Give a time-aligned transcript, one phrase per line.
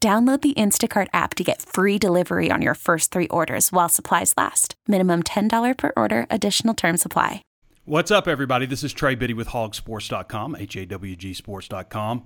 [0.00, 4.34] Download the Instacart app to get free delivery on your first three orders while supplies
[4.36, 4.74] last.
[4.86, 7.42] Minimum $10 per order, additional term supply.
[7.86, 8.66] What's up, everybody?
[8.66, 12.24] This is Trey Biddy with hawgsports.com, H A W G sports.com.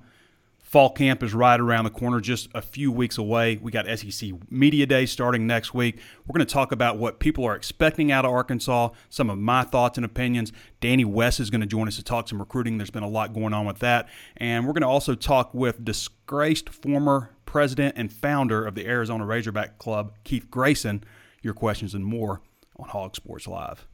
[0.71, 3.59] Fall camp is right around the corner, just a few weeks away.
[3.61, 5.99] We got SEC Media Day starting next week.
[6.25, 9.65] We're going to talk about what people are expecting out of Arkansas, some of my
[9.65, 10.53] thoughts and opinions.
[10.81, 12.79] Danny West is going to join us to talk some recruiting.
[12.79, 14.09] There's been a lot going on with that.
[14.37, 19.27] And we're going to also talk with disgraced former president and founder of the Arizona
[19.27, 21.03] Razorback Club, Keith Grayson.
[21.43, 22.43] Your questions and more
[22.77, 23.89] on Hog Sports Live.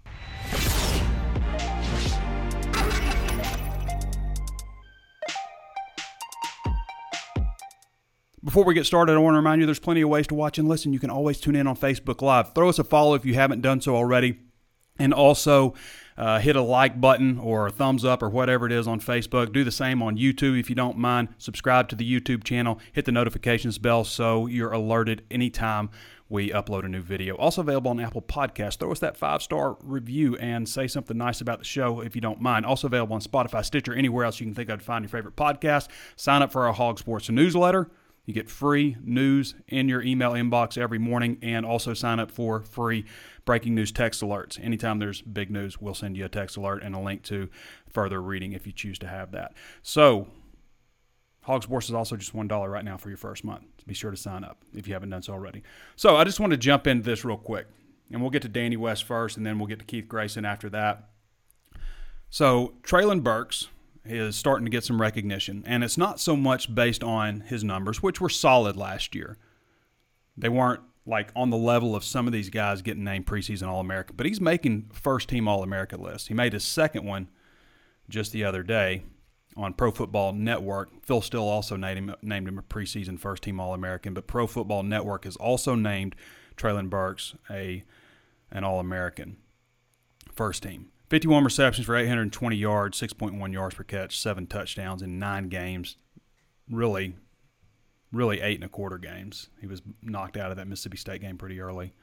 [8.46, 10.56] Before we get started, I want to remind you there's plenty of ways to watch
[10.56, 10.92] and listen.
[10.92, 12.54] You can always tune in on Facebook Live.
[12.54, 14.38] Throw us a follow if you haven't done so already.
[15.00, 15.74] And also,
[16.16, 19.52] uh, hit a like button or a thumbs up or whatever it is on Facebook.
[19.52, 21.30] Do the same on YouTube if you don't mind.
[21.38, 22.78] Subscribe to the YouTube channel.
[22.92, 25.90] Hit the notifications bell so you're alerted anytime
[26.28, 27.34] we upload a new video.
[27.34, 28.76] Also available on Apple Podcasts.
[28.76, 32.20] Throw us that five star review and say something nice about the show if you
[32.20, 32.64] don't mind.
[32.64, 35.34] Also available on Spotify, Stitcher, anywhere else you can think of to find your favorite
[35.34, 35.88] podcast.
[36.14, 37.90] Sign up for our Hog Sports newsletter.
[38.26, 42.60] You get free news in your email inbox every morning and also sign up for
[42.60, 43.06] free
[43.44, 44.62] breaking news text alerts.
[44.62, 47.48] Anytime there's big news, we'll send you a text alert and a link to
[47.88, 49.54] further reading if you choose to have that.
[49.82, 50.26] So,
[51.42, 53.62] Hog Sports is also just $1 right now for your first month.
[53.86, 55.62] Be sure to sign up if you haven't done so already.
[55.94, 57.68] So, I just want to jump into this real quick.
[58.10, 60.68] And we'll get to Danny West first, and then we'll get to Keith Grayson after
[60.70, 61.10] that.
[62.28, 63.68] So, Treylon Burks
[64.08, 68.02] is starting to get some recognition, and it's not so much based on his numbers,
[68.02, 69.38] which were solid last year.
[70.36, 73.80] They weren't like on the level of some of these guys getting named preseason All
[73.80, 76.28] American, but he's making first team All America lists.
[76.28, 77.28] He made his second one
[78.08, 79.02] just the other day
[79.56, 80.90] on Pro Football Network.
[81.04, 84.46] Phil Steele also named him, named him a preseason first team All American, but Pro
[84.46, 86.14] Football Network has also named
[86.56, 87.84] Treylon Burks a
[88.50, 89.36] an All American
[90.32, 90.90] first team.
[91.08, 95.96] 51 receptions for 820 yards, 6.1 yards per catch, seven touchdowns in nine games.
[96.68, 97.14] Really,
[98.12, 99.50] really eight and a quarter games.
[99.60, 101.94] He was knocked out of that Mississippi State game pretty early.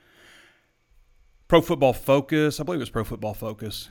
[1.48, 3.90] Pro Football Focus, I believe it was Pro Football Focus.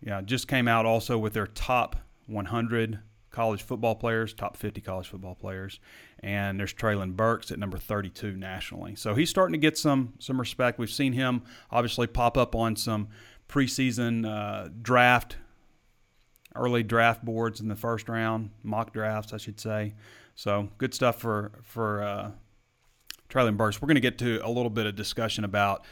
[0.00, 1.96] Yeah, just came out also with their top
[2.26, 3.00] 100
[3.32, 5.80] college football players, top 50 college football players,
[6.20, 8.94] and there's Treylon Burks at number 32 nationally.
[8.94, 10.78] So he's starting to get some some respect.
[10.78, 13.08] We've seen him obviously pop up on some
[13.52, 15.36] preseason uh, draft,
[16.56, 19.94] early draft boards in the first round, mock drafts, I should say.
[20.34, 22.30] So good stuff for for uh,
[23.28, 23.80] Treylon Burks.
[23.80, 25.84] We're going to get to a little bit of discussion about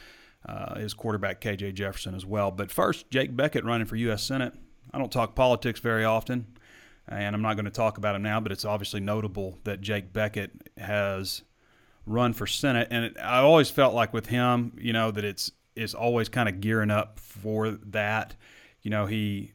[0.47, 2.51] uh, his quarterback KJ Jefferson as well.
[2.51, 4.23] But first, Jake Bequette running for U.S.
[4.23, 4.55] Senate.
[4.93, 6.47] I don't talk politics very often,
[7.07, 8.41] and I'm not going to talk about him now.
[8.41, 11.43] But it's obviously notable that Jake Bequette has
[12.07, 15.53] run for Senate, and it, I always felt like with him, you know, that it's
[15.77, 18.37] is always kind of gearing up for that.
[18.83, 19.53] You know, he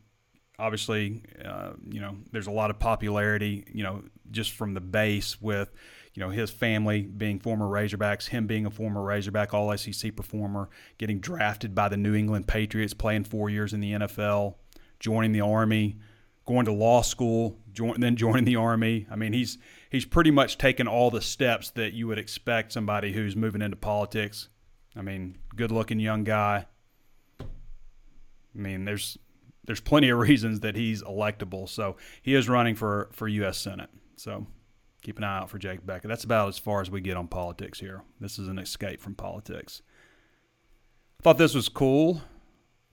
[0.57, 5.41] obviously, uh, you know, there's a lot of popularity, you know, just from the base
[5.41, 5.71] with,
[6.13, 10.69] you know, his family being former Razorbacks, him being a former Razorback, all SEC performer,
[10.97, 14.55] getting drafted by the New England Patriots, playing four years in the NFL,
[14.99, 15.97] joining the Army,
[16.45, 19.07] going to law school, join, then joining the Army.
[19.11, 19.57] I mean, he's
[19.89, 23.77] he's pretty much taken all the steps that you would expect somebody who's moving into
[23.77, 24.49] politics
[24.95, 26.65] I mean, good looking young guy.
[27.39, 27.45] I
[28.53, 29.17] mean, there's
[29.65, 31.67] there's plenty of reasons that he's electable.
[31.67, 33.57] So he is running for, for U.S.
[33.57, 33.89] Senate.
[34.15, 34.45] So
[35.01, 36.07] keep an eye out for Jake Bequette.
[36.07, 38.01] That's about as far as we get on politics here.
[38.19, 39.81] This is an escape from politics.
[41.19, 42.21] I thought this was cool.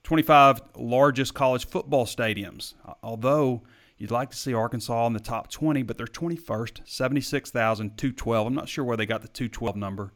[0.05, 2.75] 25 largest college football stadiums.
[3.03, 3.63] Although
[3.99, 8.47] you'd like to see Arkansas in the top 20, but they're 21st, 76,212.
[8.47, 10.13] I'm not sure where they got the 212 number.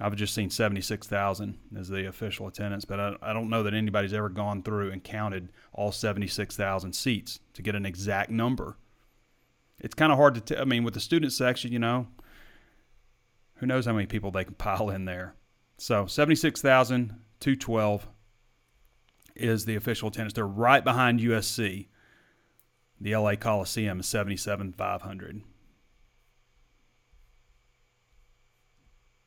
[0.00, 4.14] I've just seen 76,000 as the official attendance, but I, I, don't know that anybody's
[4.14, 8.78] ever gone through and counted all 76,000 seats to get an exact number.
[9.78, 10.62] It's kind of hard to tell.
[10.62, 12.06] I mean, with the student section, you know,
[13.56, 15.34] who knows how many people they can pile in there.
[15.76, 18.08] So 76,212
[19.36, 20.32] is the official attendance.
[20.32, 21.88] They're right behind USC.
[23.00, 25.42] The LA Coliseum is 77,500.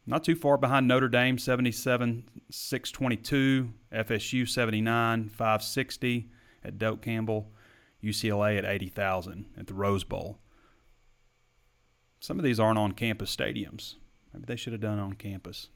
[0.05, 6.29] Not too far behind Notre Dame, 77 622, FSU 79 560
[6.63, 7.51] at Doak Campbell,
[8.03, 10.39] UCLA at 80,000 at the Rose Bowl.
[12.19, 13.95] Some of these aren't on campus stadiums.
[14.33, 15.69] Maybe they should have done on campus.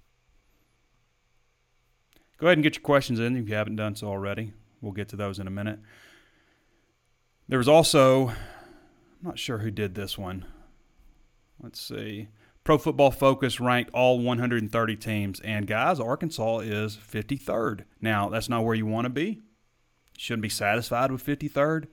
[2.37, 4.53] Go ahead and get your questions in if you haven't done so already.
[4.81, 5.79] We'll get to those in a minute.
[7.47, 8.35] There was also, I'm
[9.23, 10.45] not sure who did this one.
[11.59, 12.27] Let's see.
[12.67, 17.85] Pro Football Focus ranked all 130 teams, and guys, Arkansas is 53rd.
[18.01, 19.39] Now, that's not where you want to be.
[20.17, 21.85] Shouldn't be satisfied with 53rd,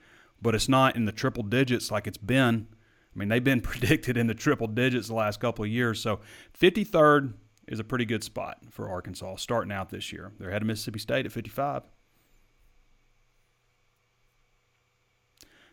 [0.43, 2.67] but it's not in the triple digits like it's been.
[3.15, 6.01] I mean, they've been predicted in the triple digits the last couple of years.
[6.01, 6.19] So,
[6.61, 7.35] 53rd
[7.69, 10.33] is a pretty good spot for Arkansas starting out this year.
[10.41, 11.85] They're ahead of Mississippi State at 55.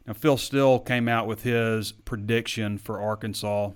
[0.06, 3.72] Now, Phil Steele came out with his prediction for Arkansas.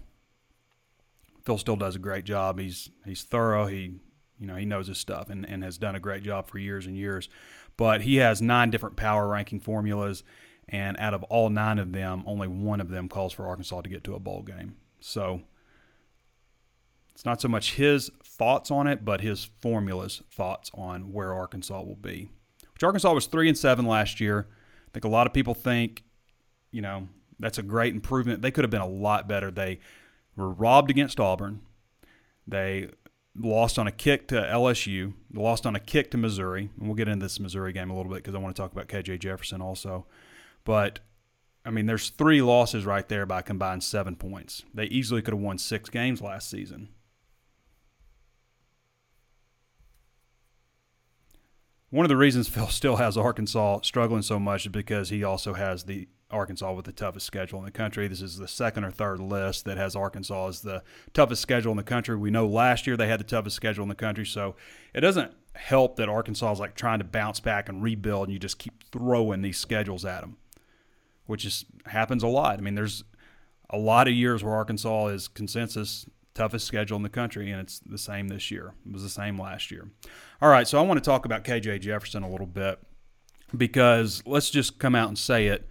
[1.46, 2.60] Phil Steele does a great job.
[2.60, 3.68] He's he's thorough.
[3.68, 3.94] He
[4.40, 6.86] you know he knows his stuff and, and has done a great job for years
[6.86, 7.30] and years.
[7.78, 10.24] But he has nine different power ranking formulas,
[10.68, 13.90] and out of all nine of them, only one of them calls for Arkansas to
[13.90, 14.76] get to a bowl game.
[15.00, 15.42] So
[17.14, 21.82] it's not so much his thoughts on it, but his formulas thoughts on where Arkansas
[21.82, 22.30] will be.
[22.74, 24.48] Which Arkansas was three and seven last year.
[24.88, 26.04] I think a lot of people think,
[26.72, 27.08] you know,
[27.40, 28.42] that's a great improvement.
[28.42, 29.52] They could have been a lot better.
[29.52, 29.80] They
[30.36, 31.62] were robbed against Auburn.
[32.48, 32.90] They
[33.36, 36.70] lost on a kick to LSU, lost on a kick to Missouri.
[36.78, 38.72] And we'll get into this Missouri game a little bit because I want to talk
[38.72, 40.06] about KJ Jefferson also.
[40.64, 41.00] But
[41.66, 44.64] I mean, there's three losses right there by combined seven points.
[44.74, 46.90] They easily could have won six games last season.
[51.90, 55.54] One of the reasons Phil Steele has Arkansas struggling so much is because he also
[55.54, 58.08] has the Arkansas with the toughest schedule in the country.
[58.08, 60.84] This is the second or third list that has Arkansas as the
[61.14, 62.16] toughest schedule in the country.
[62.16, 64.56] We know last year they had the toughest schedule in the country, so
[64.94, 68.40] it doesn't help that Arkansas is like trying to bounce back and rebuild, and you
[68.40, 70.38] just keep throwing these schedules at them,
[71.28, 72.58] which is happens a lot.
[72.58, 73.04] I mean, there's
[73.70, 77.80] a lot of years where Arkansas is consensus toughest schedule in the country, and it's
[77.80, 78.74] the same this year.
[78.86, 79.90] It was the same last year.
[80.42, 82.80] All right, so I want to talk about KJ Jefferson a little bit
[83.56, 85.70] because let's just come out and say it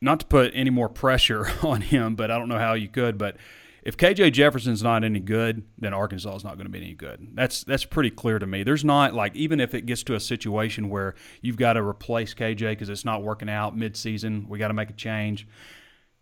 [0.00, 3.18] not to put any more pressure on him, but I don't know how you could.
[3.18, 3.36] But
[3.82, 7.28] if KJ Jefferson's not any good, then Arkansas is not going to be any good.
[7.34, 8.62] That's that's pretty clear to me.
[8.64, 12.34] There's not like even if it gets to a situation where you've got to replace
[12.34, 15.46] KJ because it's not working out midseason, we got to make a change.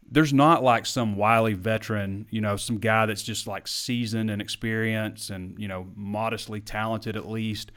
[0.06, 4.42] There's not like some wily veteran, you know, some guy that's just like seasoned and
[4.42, 7.72] experienced and you know modestly talented at least,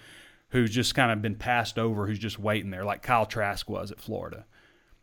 [0.50, 3.90] who's just kind of been passed over, who's just waiting there, like Kyle Trask was
[3.90, 4.46] at Florida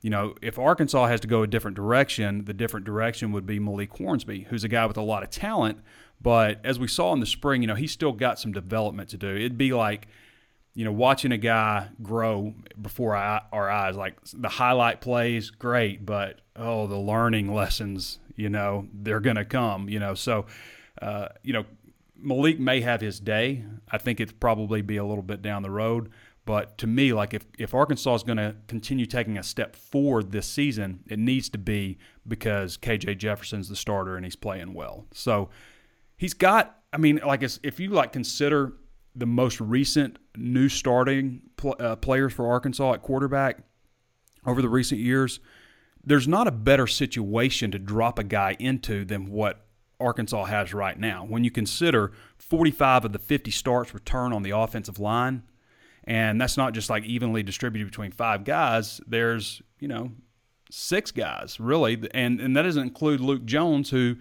[0.04, 3.58] you know, if Arkansas has to go a different direction, the different direction would be
[3.58, 5.78] Malik Hornsby, who's a guy with a lot of talent.
[6.20, 9.16] But as we saw in the spring, you know, he's still got some development to
[9.16, 9.34] do.
[9.34, 10.08] It'd be like,
[10.74, 12.52] you know, watching a guy grow
[12.82, 13.96] before our eyes.
[13.96, 19.46] Like the highlight plays, great, but oh, the learning lessons, you know, they're going to
[19.46, 20.14] come, you know.
[20.14, 20.44] So,
[21.00, 21.64] uh, you know,
[22.14, 23.64] Malik may have his day.
[23.90, 26.10] I think it'd probably be a little bit down the road.
[26.46, 30.30] But to me, like if, if Arkansas is going to continue taking a step forward
[30.30, 31.98] this season, it needs to be
[32.28, 35.06] because KJ Jefferson's the starter and he's playing well.
[35.12, 35.48] So
[36.16, 38.74] he's got, I mean, like if you like consider
[39.16, 43.62] the most recent new starting pl- uh, players for Arkansas at quarterback
[44.44, 45.40] over the recent years,
[46.04, 49.64] there's not a better situation to drop a guy into than what
[49.98, 51.24] Arkansas has right now.
[51.24, 55.44] When you consider 45 of the 50 starts return on the offensive line,
[56.04, 59.00] and that's not just like evenly distributed between five guys.
[59.06, 60.12] There's, you know,
[60.70, 62.08] six guys really.
[62.12, 64.16] And, and that doesn't include Luke Jones, who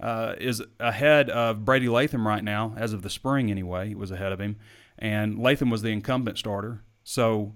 [0.00, 3.88] uh, is ahead of Brady Latham right now, as of the spring anyway.
[3.88, 4.56] He was ahead of him.
[4.98, 6.82] And Latham was the incumbent starter.
[7.04, 7.54] So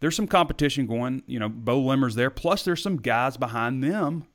[0.00, 1.22] there's some competition going.
[1.26, 2.30] You know, Beaux Limmer's there.
[2.30, 4.26] Plus, there's some guys behind them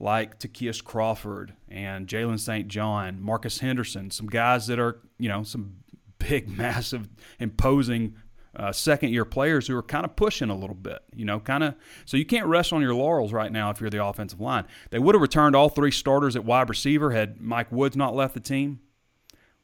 [0.00, 2.66] like Ty'Kieast Crawford and Jalen St.
[2.66, 5.76] John, Marcus Henderson, some guys that are, you know, some
[6.18, 7.08] big, massive,
[7.38, 8.16] imposing
[8.54, 11.64] uh, second year players who are kind of pushing a little bit, you know, kind
[11.64, 11.74] of.
[12.04, 14.66] So you can't rest on your laurels right now if you're the offensive line.
[14.90, 18.34] They would have returned all three starters at wide receiver had Mike Woods not left
[18.34, 18.80] the team.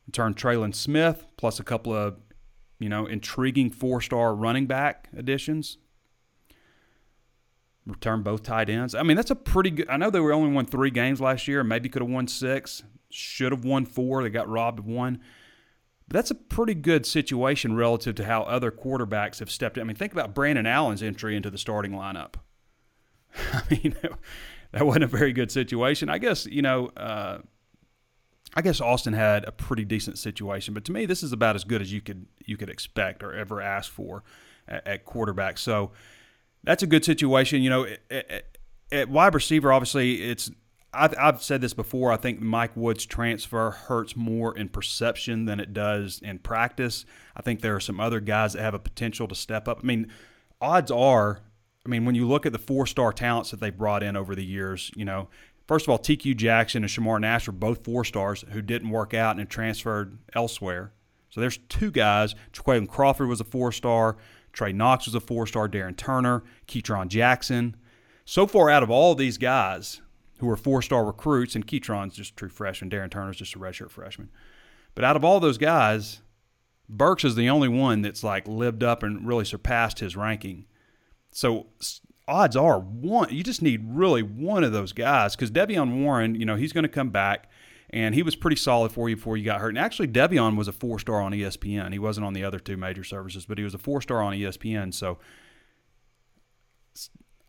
[0.06, 2.16] Returned Trelon Smith plus a couple of,
[2.78, 5.76] you know, intriguing four star running back additions.
[7.84, 8.94] Returned both tight ends.
[8.94, 9.88] I mean, that's a pretty good.
[9.88, 11.62] I know they were only won three games last year.
[11.64, 12.82] Maybe could have won six.
[13.10, 14.22] Should have won four.
[14.22, 15.20] They got robbed of one.
[16.08, 19.82] But that's a pretty good situation relative to how other quarterbacks have stepped in.
[19.82, 22.34] I mean, think about Brandon Allen's entry into the starting lineup.
[23.52, 23.94] I mean,
[24.72, 26.08] that wasn't a very good situation.
[26.08, 27.38] I guess, you know, uh,
[28.54, 31.64] I guess Austin had a pretty decent situation, but to me, this is about as
[31.64, 34.24] good as you could you could expect or ever ask for
[34.66, 35.58] at, at quarterback.
[35.58, 35.92] So
[36.64, 37.60] that's a good situation.
[37.60, 38.44] You know, at,
[38.90, 40.50] at wide receiver, obviously, it's
[40.92, 42.12] I've, I've said this before.
[42.12, 47.04] I think Mike Woods' transfer hurts more in perception than it does in practice.
[47.36, 49.80] I think there are some other guys that have a potential to step up.
[49.82, 50.10] I mean,
[50.60, 51.42] odds are,
[51.84, 54.34] I mean, when you look at the four star talents that they've brought in over
[54.34, 55.28] the years, you know,
[55.66, 59.12] first of all, TQ Jackson and Shemar Nash are both four stars who didn't work
[59.12, 60.92] out and transferred elsewhere.
[61.28, 62.34] So there's two guys.
[62.52, 64.16] Jaquavion Crawford was a four star.
[64.52, 65.68] Trey Knox was a four star.
[65.68, 67.76] Darren Turner, Ketron Jackson.
[68.24, 70.00] So far, out of all these guys,
[70.38, 72.90] who are four star recruits, and Ketron's just a true freshman.
[72.90, 74.30] Darren Turner's just a redshirt freshman.
[74.94, 76.20] But out of all those guys,
[76.88, 80.66] Burks is the only one that's like lived up and really surpassed his ranking.
[81.30, 81.66] So
[82.26, 83.30] odds are one.
[83.30, 86.84] You just need really one of those guys because De'Vion Warren, you know, he's going
[86.84, 87.50] to come back,
[87.90, 89.70] and he was pretty solid for you before you got hurt.
[89.70, 91.92] And actually, De'Vion was a four star on ESPN.
[91.92, 94.32] He wasn't on the other two major services, but he was a four star on
[94.32, 94.94] ESPN.
[94.94, 95.18] So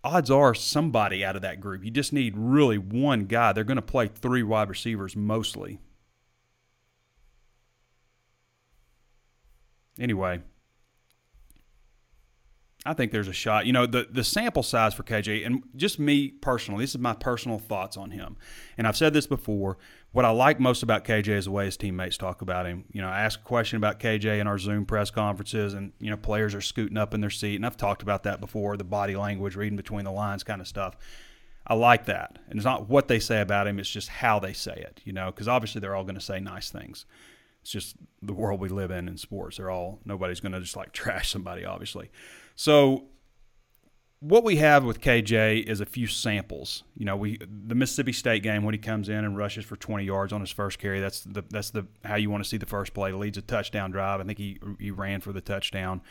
[0.04, 1.84] odds are somebody out of that group.
[1.84, 3.54] You just need really one guy.
[3.54, 5.80] They're going to play three wide receivers mostly.
[10.00, 10.42] Anyway,
[12.86, 13.66] I think there's a shot.
[13.66, 17.14] You know, the the sample size for KJ, and just me personally, this is my
[17.14, 18.38] personal thoughts on him.
[18.78, 19.78] And I've said this before.
[20.12, 22.86] What I like most about KJ is the way his teammates talk about him.
[22.92, 26.10] You know, I ask a question about KJ in our Zoom press conferences, and you
[26.10, 28.78] know, players are scooting up in their seat, and I've talked about that before.
[28.78, 30.96] The body language, reading between the lines, kind of stuff.
[31.68, 34.54] I like that, and it's not what they say about him; it's just how they
[34.54, 35.02] say it.
[35.04, 37.06] You know, because obviously they're all going to say nice things.
[37.62, 39.58] It's just the world we live in in sports.
[39.58, 42.10] They're all nobody's going to just like trash somebody, obviously.
[42.60, 43.06] So
[44.20, 46.84] what we have with KJ is a few samples.
[46.98, 50.04] You know, we the Mississippi State game when he comes in and rushes for 20
[50.04, 51.00] yards on his first carry.
[51.00, 53.14] That's the that's the how you want to see the first play.
[53.14, 54.20] Leads a touchdown drive.
[54.20, 56.02] I think he he ran for the touchdown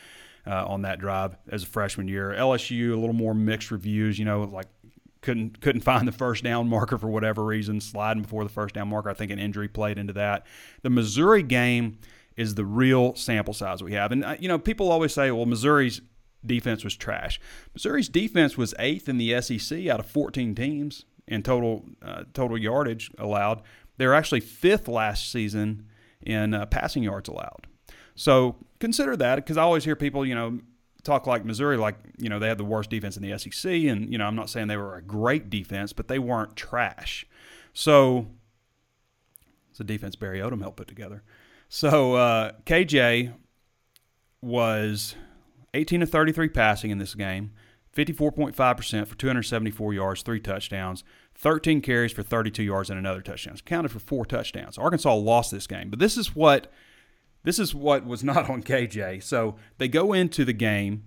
[0.47, 2.33] uh, on that drive as a freshman year.
[2.35, 4.17] LSU a little more mixed reviews.
[4.17, 4.69] You know, like
[5.21, 8.87] couldn't couldn't find the first down marker for whatever reason, sliding before the first down
[8.87, 9.11] marker.
[9.11, 10.47] I think an injury played into that.
[10.81, 11.99] The Missouri game
[12.35, 15.45] is the real sample size we have, and uh, you know people always say, well,
[15.45, 16.01] Missouri's
[16.45, 17.39] defense was trash.
[17.73, 22.57] Missouri's defense was eighth in the SEC out of 14 teams in total uh, total
[22.57, 23.61] yardage allowed.
[23.97, 25.85] They were actually fifth last season
[26.21, 27.67] in uh, passing yards allowed.
[28.15, 30.59] So consider that because I always hear people, you know,
[31.03, 34.11] talk like Missouri, like you know they had the worst defense in the SEC, and
[34.11, 37.25] you know I'm not saying they were a great defense, but they weren't trash.
[37.73, 38.27] So
[39.71, 41.23] it's a defense Barry Odom helped put together.
[41.69, 43.33] So uh, KJ
[44.41, 45.15] was
[45.73, 47.51] 18 to 33 passing in this game,
[47.95, 51.03] 54.5% for 274 yards, three touchdowns,
[51.35, 53.57] 13 carries for 32 yards and another touchdown.
[53.65, 54.77] Counted for four touchdowns.
[54.77, 56.71] Arkansas lost this game, but this is what
[57.43, 59.23] this is what was not on KJ.
[59.23, 61.05] So they go into the game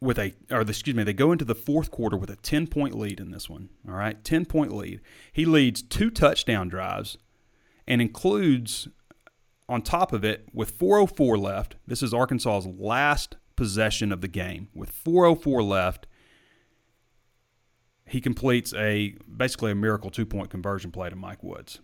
[0.00, 2.94] with a, or excuse me, they go into the fourth quarter with a 10 point
[2.94, 3.70] lead in this one.
[3.88, 5.00] All right, 10 point lead.
[5.32, 7.16] He leads two touchdown drives
[7.86, 8.88] and includes
[9.68, 14.68] on top of it, with 404 left, this is Arkansas's last possession of the game.
[14.74, 16.06] With 404 left,
[18.06, 21.80] he completes a basically a miracle two-point conversion play to Mike Woods.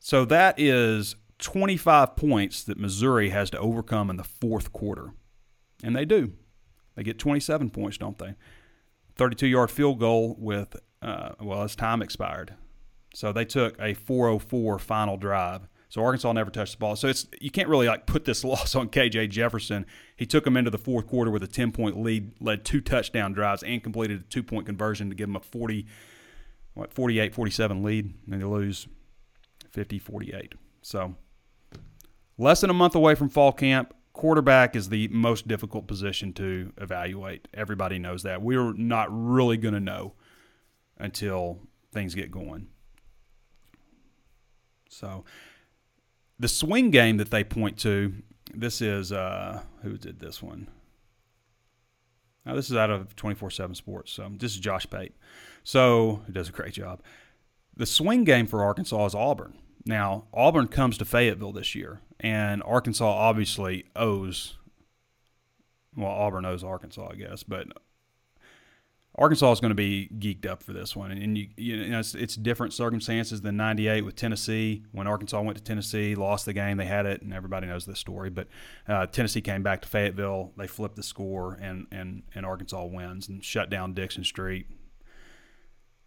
[0.00, 5.12] So that is 25 points that Missouri has to overcome in the fourth quarter.
[5.82, 6.32] And they do.
[6.96, 8.34] They get 27 points, don't they?
[9.14, 12.54] 32 yard field goal with, uh, well, as time expired.
[13.14, 16.96] So they took a 404 final drive so Arkansas never touched the ball.
[16.96, 19.84] So it's you can't really like put this loss on KJ Jefferson.
[20.16, 23.34] He took them into the fourth quarter with a 10 point lead, led two touchdown
[23.34, 25.84] drives, and completed a two point conversion to give them a 40,
[26.72, 28.88] what 48 47 lead, and they lose
[29.72, 30.54] 50 48.
[30.80, 31.14] So
[32.38, 33.94] less than a month away from fall camp.
[34.14, 37.48] Quarterback is the most difficult position to evaluate.
[37.52, 38.40] Everybody knows that.
[38.40, 40.14] We're not really going to know
[40.96, 41.58] until
[41.92, 42.68] things get going.
[44.88, 45.24] So
[46.38, 48.14] the swing game that they point to,
[48.54, 50.68] this is uh, who did this one?
[52.44, 54.12] Now this is out of 24/7 Sports.
[54.12, 55.14] So this is Josh Pate.
[55.62, 57.00] So he does a great job.
[57.76, 59.54] The swing game for Arkansas is Auburn.
[59.84, 64.56] Now Auburn comes to Fayetteville this year, and Arkansas obviously owes.
[65.94, 67.68] Well, Auburn owes Arkansas, I guess, but
[69.16, 72.14] Arkansas is going to be geeked up for this one, and you, you know it's,
[72.14, 74.84] it's, different circumstances than '98 with Tennessee.
[74.92, 77.98] When Arkansas went to Tennessee, lost the game, they had it, and everybody knows this
[77.98, 78.30] story.
[78.30, 78.48] But
[78.88, 83.28] uh, Tennessee came back to Fayetteville, they flipped the score, and and and Arkansas wins
[83.28, 84.66] and shut down Dixon Street.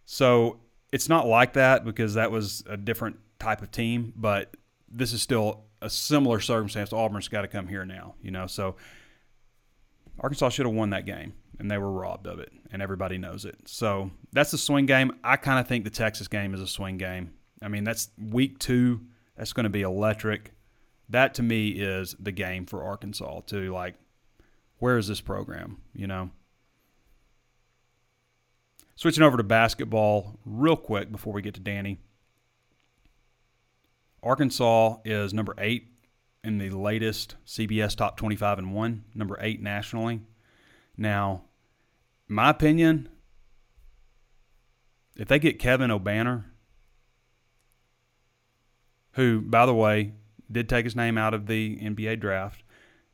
[0.04, 0.58] So
[0.92, 4.56] it's not like that because that was a different type of team, but
[4.90, 6.92] this is still a similar circumstance.
[6.92, 8.48] Auburn's got to come here now, you know.
[8.48, 8.76] So
[10.20, 13.44] Arkansas should have won that game, and they were robbed of it, and everybody knows
[13.44, 13.56] it.
[13.66, 15.12] So that's the swing game.
[15.24, 17.32] I kind of think the Texas game is a swing game.
[17.62, 19.00] I mean, that's week two.
[19.36, 20.52] That's going to be electric.
[21.08, 23.94] That to me is the game for Arkansas to like,
[24.78, 25.78] where is this program?
[25.94, 26.30] You know.
[28.96, 31.98] Switching over to basketball real quick before we get to Danny.
[34.22, 35.88] Arkansas is number eight
[36.42, 40.20] in the latest CBS Top 25 and 1, number eight nationally.
[40.96, 41.42] Now,
[42.28, 43.08] my opinion,
[45.16, 46.44] if they get Kevin Obanor,
[49.12, 50.12] who, by the way,
[50.50, 52.62] did take his name out of the NBA draft,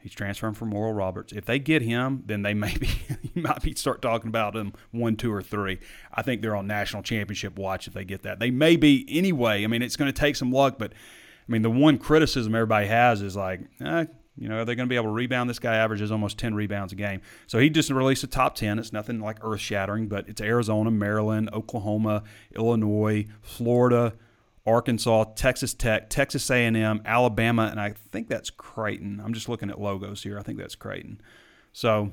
[0.02, 1.32] He's transferring from Oral Roberts.
[1.32, 2.88] If they get him, then they maybe
[3.34, 5.78] you might be start talking about him one, two, or three.
[6.12, 8.40] I think they're on national championship watch if they get that.
[8.40, 9.62] They may be anyway.
[9.62, 12.88] I mean, it's going to take some luck, but I mean, the one criticism everybody
[12.88, 15.50] has is like, eh, you know, are they going to be able to rebound?
[15.50, 17.20] This guy averages almost 10 rebounds a game.
[17.46, 18.78] So he just released a top 10.
[18.78, 22.22] It's nothing like earth shattering, but it's Arizona, Maryland, Oklahoma,
[22.56, 24.14] Illinois, Florida,
[24.66, 29.20] Arkansas, Texas Tech, Texas A&M, Alabama, and I think that's Creighton.
[29.22, 30.38] I'm just looking at logos here.
[30.38, 31.20] I think that's Creighton.
[31.72, 32.12] So,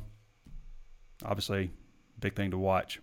[1.24, 1.72] obviously,
[2.20, 3.00] big thing to watch.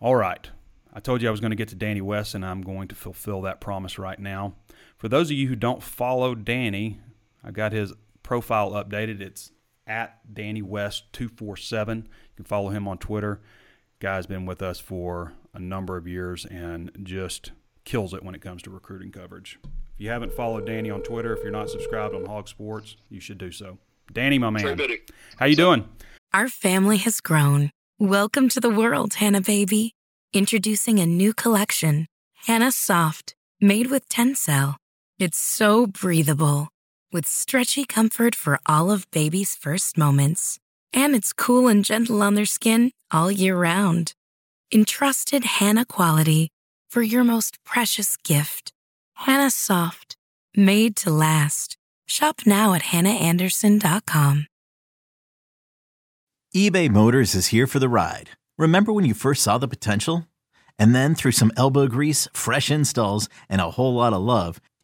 [0.00, 0.48] All right.
[0.94, 2.94] I told you I was going to get to Danny West, and I'm going to
[2.94, 4.54] fulfill that promise right now.
[4.96, 7.00] For those of you who don't follow Danny,
[7.48, 9.22] I've got his profile updated.
[9.22, 9.52] It's
[9.86, 12.06] at Danny West 247.
[12.06, 13.40] You can follow him on Twitter.
[14.00, 17.52] Guy's been with us for a number of years and just
[17.84, 19.58] kills it when it comes to recruiting coverage.
[19.64, 23.18] If you haven't followed Danny on Twitter, if you're not subscribed on Hog Sports, you
[23.18, 23.78] should do so.
[24.12, 24.78] Danny, my man,
[25.38, 25.88] how you doing?
[26.34, 27.70] Our family has grown.
[27.98, 29.94] Welcome to the world, Hanna baby.
[30.34, 32.06] Introducing a new collection,
[32.46, 34.76] Hanna Soft, made with Tencel.
[35.18, 36.68] It's so breathable,
[37.12, 40.58] with stretchy comfort for all of baby's first moments.
[40.92, 44.14] And it's cool and gentle on their skin all year round.
[44.72, 46.50] Entrusted Hanna quality
[46.90, 48.72] for your most precious gift.
[49.14, 50.16] Hanna Soft,
[50.56, 51.76] made to last.
[52.06, 54.46] Shop now at hannaandersson.com.
[56.54, 58.30] eBay Motors is here for the ride.
[58.56, 60.26] Remember when you first saw the potential?
[60.78, 64.60] And then through some elbow grease, fresh installs, and a whole lot of love,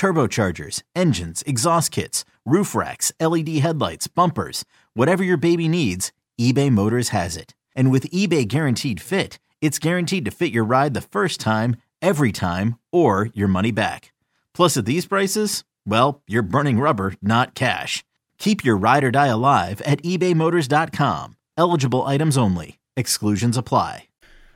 [0.00, 6.10] turbochargers, engines, exhaust kits, roof racks, LED headlights, bumpers, whatever your baby needs,
[6.40, 7.54] eBay Motors has it.
[7.76, 12.32] And with eBay Guaranteed Fit, it's guaranteed to fit your ride the first time, every
[12.32, 14.14] time, or your money back.
[14.54, 18.02] Plus, at these prices, well, you're burning rubber, not cash.
[18.38, 21.36] Keep your ride or die alive at ebaymotors.com.
[21.58, 22.78] Eligible items only.
[22.96, 24.04] Exclusions apply.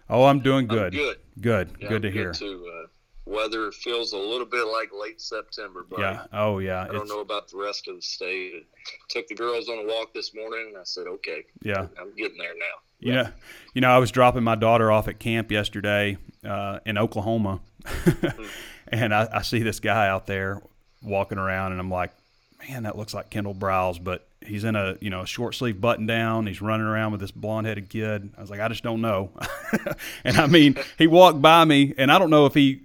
[0.08, 0.94] Oh, I'm doing good.
[0.94, 1.18] I'm good.
[1.38, 1.70] Good.
[1.80, 2.32] Yeah, good to I'm hear.
[2.32, 2.66] too.
[2.74, 2.83] Uh,
[3.26, 6.24] weather feels a little bit like late September, but Yeah.
[6.32, 6.82] Oh, yeah.
[6.82, 8.66] I don't It's- know about the rest of the state.
[9.08, 11.86] Took the girls on a walk this morning, and I said, "Okay, Yeah.
[12.00, 13.22] I'm getting there now." Yeah.
[13.22, 13.28] know,
[13.74, 17.60] you know, I was dropping my daughter off at camp yesterday uh, in Oklahoma,
[18.88, 20.62] and I, I see this guy out there
[21.02, 22.12] walking around, and I'm like,
[22.68, 25.80] man, that looks like Kendal Briles, but he's in a you know a short sleeve
[25.80, 26.46] button down.
[26.46, 28.30] He's running around with this blonde headed kid.
[28.36, 29.30] I was like, I just don't know.
[30.24, 32.82] and I mean, he walked by me, and I don't know if he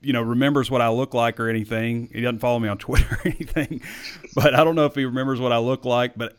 [0.00, 2.08] you know remembers what I look like or anything.
[2.12, 3.80] He doesn't follow me on Twitter or anything,
[4.34, 6.16] but I don't know if he remembers what I look like.
[6.16, 6.36] But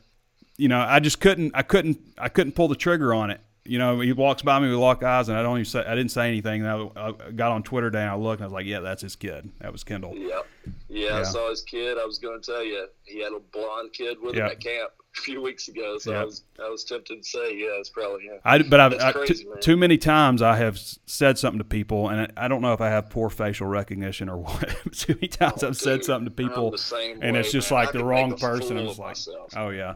[0.57, 3.39] you know, I just couldn't, I couldn't, I couldn't pull the trigger on it.
[3.65, 5.93] You know, he walks by me with lock eyes, and I don't even say, I
[5.95, 6.65] didn't say anything.
[6.65, 8.79] And I, I got on Twitter today, and I looked, and I was like, yeah,
[8.79, 9.49] that's his kid.
[9.59, 10.15] That was Kendal.
[10.17, 10.47] Yep.
[10.89, 11.17] Yeah, Yeah.
[11.19, 11.97] I saw his kid.
[11.97, 14.45] I was going to tell you, he had a blonde kid with Yeah.
[14.47, 15.97] him at camp a few weeks ago.
[15.97, 16.21] So Yeah.
[16.21, 18.39] I was, I was tempted to say, yeah, it's probably him.
[18.45, 22.09] I, but I've I, crazy, t- too many times I have said something to people,
[22.09, 24.69] and I I don't know if I have poor facial recognition or what.
[24.93, 26.75] too many times Oh, I've said something to people,
[27.21, 27.79] and it's just man.
[27.83, 28.77] like the wrong person.
[28.77, 29.53] fool I was of like, myself.
[29.57, 29.95] oh yeah,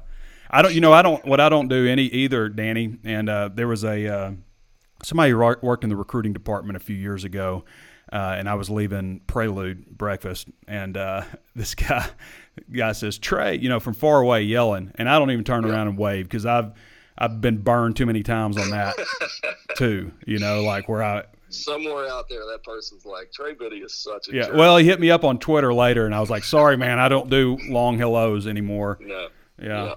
[0.49, 0.73] I don't.
[0.73, 1.23] You know, I don't.
[1.25, 2.97] What I don't do any either, Danny.
[3.03, 4.31] And uh, there was a uh,
[5.03, 7.63] somebody who worked in the recruiting department a few years ago.
[8.11, 11.23] Uh, and I was leaving Prelude breakfast, and uh,
[11.55, 12.07] this guy,
[12.71, 15.87] guy says Trey, you know, from far away yelling, and I don't even turn around
[15.87, 16.73] and wave because I've
[17.17, 18.95] I've been burned too many times on that
[19.77, 20.11] too.
[20.25, 24.27] You know, like where I somewhere out there, that person's like Trey Biddy is such
[24.29, 24.43] a yeah.
[24.43, 24.55] jerk.
[24.55, 27.09] Well, he hit me up on Twitter later, and I was like, "Sorry, man, I
[27.09, 29.27] don't do long hellos anymore." no,
[29.61, 29.95] Yeah,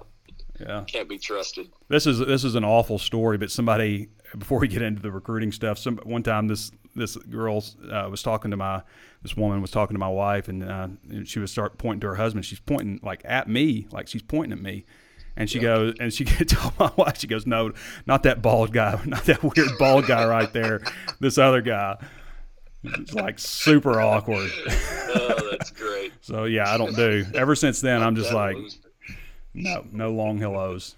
[0.59, 0.83] yeah.
[0.87, 1.69] can't be trusted.
[1.89, 5.51] This is this is an awful story, but somebody before we get into the recruiting
[5.51, 8.81] stuff, some one time this this girl uh, was talking to my
[9.21, 12.07] this woman was talking to my wife, and, uh, and she was start pointing to
[12.07, 12.45] her husband.
[12.45, 14.85] She's pointing like at me, like she's pointing at me.
[15.35, 17.71] And she goes, and she told my wife, she goes, no,
[18.07, 20.81] not that bald guy, not that weird bald guy right there.
[21.19, 21.97] This other guy.
[22.83, 24.51] It's like super awkward.
[25.09, 26.11] Oh, that's great.
[26.19, 27.25] So yeah, I don't do.
[27.33, 28.57] Ever since then, I'm just like,
[29.53, 30.95] no, no long hellos.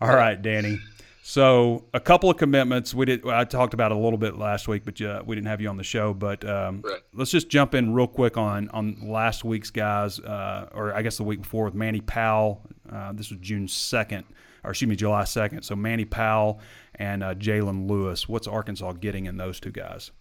[0.00, 0.80] All right, Danny.
[1.28, 2.94] So a couple of commitments.
[2.94, 3.26] We did.
[3.26, 5.76] I talked about a little bit last week, but uh, we didn't have you on
[5.76, 6.14] the show.
[6.14, 7.00] But um, Right.
[7.12, 11.16] let's just jump in real quick on on last week's guys, uh, or I guess
[11.16, 12.62] the week before with Manny Powell.
[12.88, 14.24] Uh, this was June second,
[14.62, 15.62] or excuse me, July second.
[15.62, 16.60] So Manny Powell
[16.94, 18.28] and uh, Jalen Lewis.
[18.28, 20.12] What's Arkansas getting in those two guys?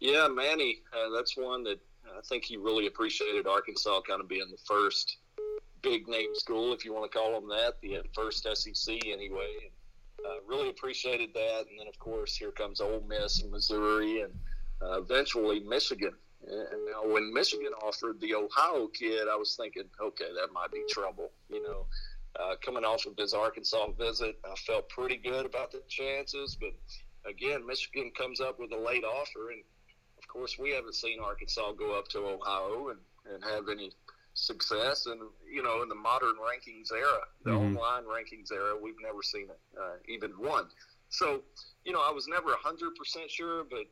[0.00, 1.80] Yeah, Manny, uh, that's one that
[2.14, 5.16] I think he really appreciated Arkansas kind of being the first
[5.80, 9.70] big name school, if you want to call them that, the first SEC anyway.
[10.24, 11.64] Uh, really appreciated that.
[11.68, 14.32] And then, of course, here comes Ole Miss and Missouri and
[14.82, 16.12] uh, eventually Michigan.
[16.42, 20.82] And now, when Michigan offered the Ohio kid, I was thinking, okay, that might be
[20.88, 21.32] trouble.
[21.48, 21.86] You know,
[22.38, 26.56] uh, coming off of his Arkansas visit, I felt pretty good about the chances.
[26.60, 26.74] But
[27.28, 29.62] again, Michigan comes up with a late offer, and
[30.18, 33.00] of course, we haven't seen Arkansas go up to Ohio and,
[33.32, 33.90] and have any
[34.36, 35.06] success.
[35.06, 35.20] And,
[35.50, 37.76] you know, in the modern rankings era, the Mhm.
[37.76, 40.70] online rankings era, we've never seen it, uh, even one.
[41.08, 41.44] So,
[41.84, 43.86] you know, I was never 100% sure, but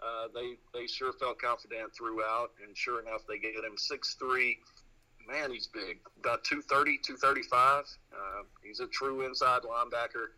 [0.00, 2.52] uh, they, they sure felt confident throughout.
[2.62, 4.60] And sure enough, they get him 6-3
[5.26, 5.98] Man, he's big.
[6.18, 7.84] About 230, 235.
[8.10, 10.28] Uh, he's a true inside linebacker.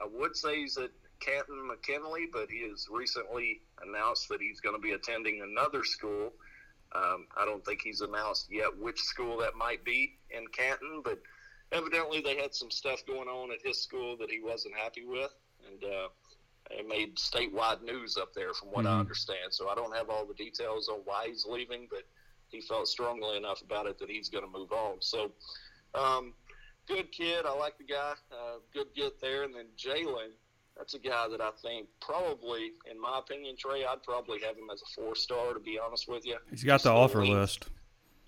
[0.00, 4.76] I would say he's at Canton McKinley, but he has recently announced that he's going
[4.76, 6.32] to be attending another school.
[6.94, 11.20] Um, I don't think he's announced yet which school that might be in Canton, but
[11.72, 15.30] evidently they had some stuff going on at his school that he wasn't happy with,
[15.66, 16.08] and uh,
[16.70, 19.00] it made statewide news up there, from what I Mhm.
[19.00, 19.52] understand.
[19.52, 22.04] So I don't have all the details on why he's leaving, but
[22.48, 25.00] he felt strongly enough about it that he's going to move on.
[25.02, 25.32] So,
[25.94, 26.34] um,
[26.86, 27.44] good kid.
[27.44, 28.14] I like the guy.
[28.30, 29.42] Uh, good get there.
[29.44, 30.32] And then Jalen,
[30.78, 34.70] that's a guy that I think probably, in my opinion, Trey, I'd probably have him
[34.72, 36.36] as a four star, to be honest with you.
[36.50, 37.66] He's got the offer list.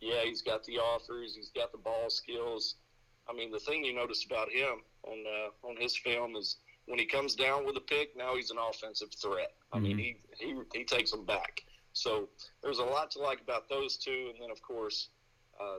[0.00, 1.36] Yeah, he's got the offers.
[1.36, 2.76] He's got the ball skills.
[3.28, 6.98] I mean, the thing you notice about him on uh, on his film is when
[6.98, 9.52] he comes down with a pick, now he's an offensive threat.
[9.72, 11.62] I mean, he, he he takes them back.
[11.92, 12.28] So
[12.62, 14.30] there's a lot to like about those two.
[14.32, 15.08] And then, of course,
[15.60, 15.78] uh,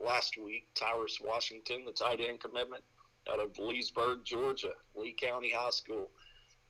[0.00, 2.84] last week, Tyrus Washington, the tight end commitment
[3.30, 6.10] out of Leesburg, Georgia, Lee County High School.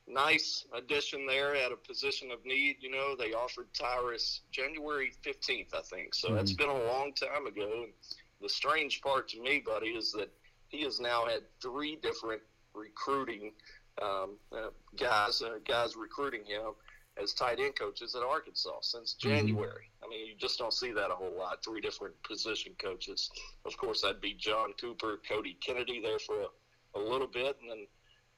[0.07, 2.77] Nice addition there at a position of need.
[2.81, 6.13] You know, they offered Tyrus January 15th, I think.
[6.13, 7.83] So that's been a long time ago.
[7.83, 7.93] And
[8.41, 10.29] the strange part to me, buddy, is that
[10.67, 12.41] he has now had three different
[12.73, 13.53] recruiting
[14.01, 16.73] um, uh, guys, uh, guys recruiting him
[17.21, 19.89] as tight end coaches at Arkansas since January.
[20.03, 21.63] I mean, you just don't see that a whole lot.
[21.63, 23.29] Three different position coaches.
[23.65, 27.69] Of course, that'd be John Cooper, Cody Kennedy there for a, a little bit, and
[27.69, 27.87] then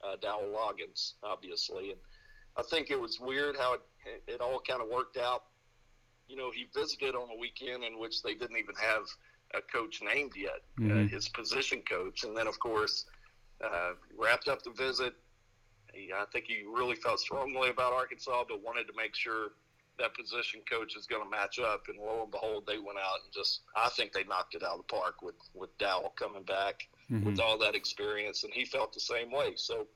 [0.04, 1.90] uh, Dowell Loggains, obviously.
[1.90, 2.00] And
[2.56, 3.80] I think it was weird how it,
[4.28, 5.44] it all kind of worked out.
[6.28, 9.02] You know, he visited on a weekend in which they didn't even have
[9.54, 11.10] a coach named yet, uh, Mhm.
[11.10, 12.24] his position coach.
[12.24, 13.06] And then, of course,
[13.62, 15.14] uh, wrapped up the visit.
[15.94, 19.52] He, I think he really felt strongly about Arkansas, but wanted to make sure
[19.98, 21.84] that position coach is going to match up.
[21.88, 24.78] And lo and behold, they went out and just, I think they knocked it out
[24.78, 26.86] of the park with, with Dowell coming back
[27.24, 28.44] with all that experience.
[28.44, 29.52] And he felt the same way.
[29.56, 29.86] So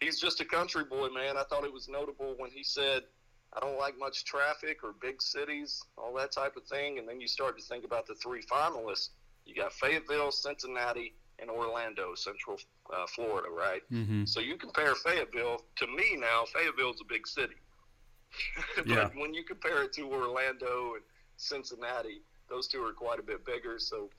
[0.00, 1.36] he's just a country boy, man.
[1.36, 3.02] I thought it was notable when he said,
[3.52, 6.98] I don't like much traffic or big cities, all that type of thing.
[6.98, 9.10] And then you start to think about the three finalists.
[9.44, 12.58] You got Fayetteville, Cincinnati, and Orlando, Central
[12.94, 13.82] uh, Florida, right?
[13.92, 14.24] Mm-hmm.
[14.24, 16.44] So you compare Fayetteville to me now.
[16.52, 17.56] Fayetteville's a big city,
[18.76, 19.08] but Yeah.
[19.14, 21.04] when you compare it to Orlando and
[21.36, 23.78] Cincinnati, those two are quite a bit bigger.
[23.78, 24.10] So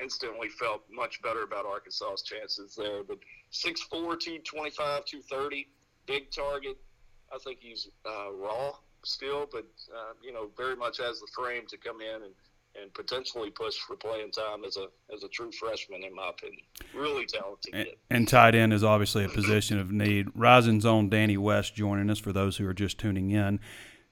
[0.00, 3.02] instantly felt much better about Arkansas's chances there.
[3.02, 3.18] But
[3.52, 5.68] 6'4", 225, 230,
[6.06, 6.76] big target.
[7.32, 8.72] I think he's uh, raw
[9.04, 12.34] still, but uh, you know very much has the frame to come in and.
[12.80, 16.62] And potentially push for playing time as a as a true freshman, in my opinion.
[16.94, 17.96] Really talented And, kid.
[18.10, 20.28] and tight end is obviously a position of need.
[20.34, 23.60] Rising's own Danny West joining us for those who are just tuning in.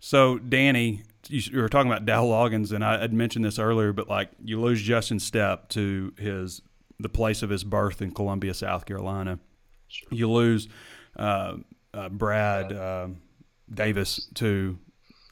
[0.00, 4.08] So, Danny, you, were talking about Dow Loggains, and I had mentioned this earlier, but
[4.08, 6.60] like you lose Justin Stepp to his
[6.98, 9.38] the place of his birth in Columbia, South Carolina.
[10.10, 10.68] You lose
[11.16, 11.56] uh,
[11.94, 12.72] uh, Brad.
[12.72, 13.08] Uh,
[13.72, 14.78] Davis to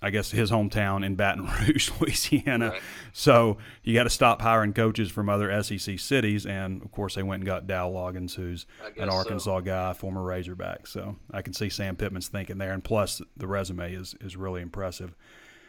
[0.02, 2.70] I guess his hometown in Baton Rouge, Louisiana.
[2.70, 2.82] Right.
[3.12, 7.22] So you got to stop hiring coaches from other SEC cities, and of course they
[7.22, 8.66] went and got Dow Loggains, who's
[8.98, 9.16] an so.
[9.16, 10.86] Arkansas guy, former Razorback.
[10.86, 14.62] So I can see Sam Pittman's thinking there, and plus the resume is is really
[14.62, 15.14] impressive.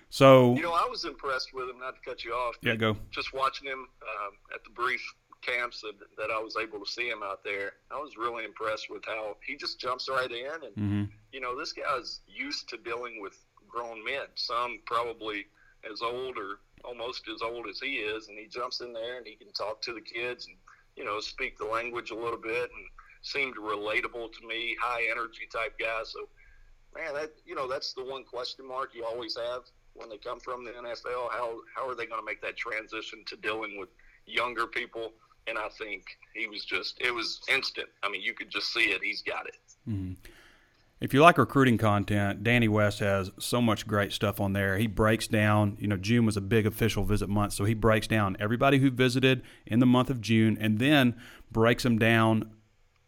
[0.10, 1.80] So You know, I was impressed with him.
[1.80, 2.56] Not to cut you off.
[2.62, 2.98] yeah, go.
[3.12, 5.02] Just watching him um, at the brief
[5.42, 8.90] camps that, that I was able to see him out there, I was really impressed
[8.90, 10.52] with how he just jumps right in.
[10.64, 13.38] And hmm you know, this guy's used to dealing with
[13.78, 14.28] grown men.
[14.36, 15.46] Some probably
[15.90, 19.28] as old or almost as old as he is, and he jumps in there and
[19.28, 20.56] he can talk to the kids and
[20.96, 22.86] you know speak the language a little bit and
[23.22, 24.76] seemed relatable to me.
[24.82, 26.02] High energy type guy.
[26.04, 26.28] So
[26.96, 29.64] man, that you know that's the one question mark you always have
[29.94, 31.32] when they come from the NFL.
[31.32, 33.90] How how are they going to make that transition to dealing with
[34.26, 35.14] younger people?
[35.48, 37.88] And I think he was just it was instant.
[38.04, 39.02] I mean, you could just see it.
[39.04, 39.56] He's got it.
[39.88, 40.14] Mm-hmm.
[41.00, 44.78] If you like recruiting content, Danny West has so much great stuff on there.
[44.80, 48.08] He breaks down, you know, June was a big official visit month, so he breaks
[48.08, 51.16] down everybody who visited in the month of June and then
[51.52, 52.52] breaks them down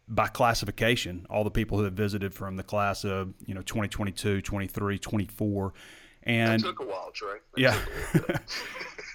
[0.08, 4.42] by classification, all the people who have visited from the class of, you know, 2022,
[4.42, 5.74] 23, 24.
[6.24, 7.38] And That took a while, Trey.
[7.56, 7.72] That Yeah.
[7.74, 8.28] took a little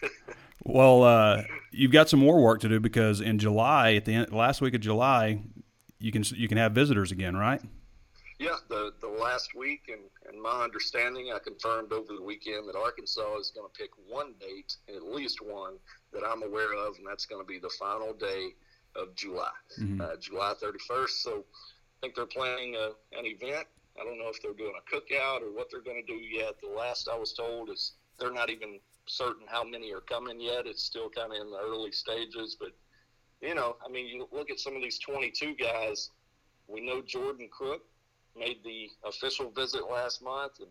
[0.02, 0.10] bit.
[0.64, 4.32] well, uh, you've got some more work to do because in July, at the end,
[4.32, 5.42] last week of July,
[6.00, 7.60] you can you can have visitors again, right?
[8.44, 12.76] Yeah, the the last week, and, and my understanding, I confirmed over the weekend that
[12.76, 15.74] Arkansas is going to pick one date, at least one
[16.12, 18.50] that I'm aware of, and that's going to be the final day
[18.96, 19.50] of July,
[19.98, 21.08] uh, July 31st.
[21.08, 23.66] So I think they're planning a, an event.
[23.98, 26.60] I don't know if they're doing a cookout or what they're going to do yet.
[26.60, 30.66] The last I was told is they're not even certain how many are coming yet.
[30.66, 32.72] It's still kind of in the early stages, but
[33.40, 36.10] you know, I mean, you look at some of these 22 guys.
[36.68, 37.82] We know Jordan Crook
[38.36, 40.68] made the official visit last month and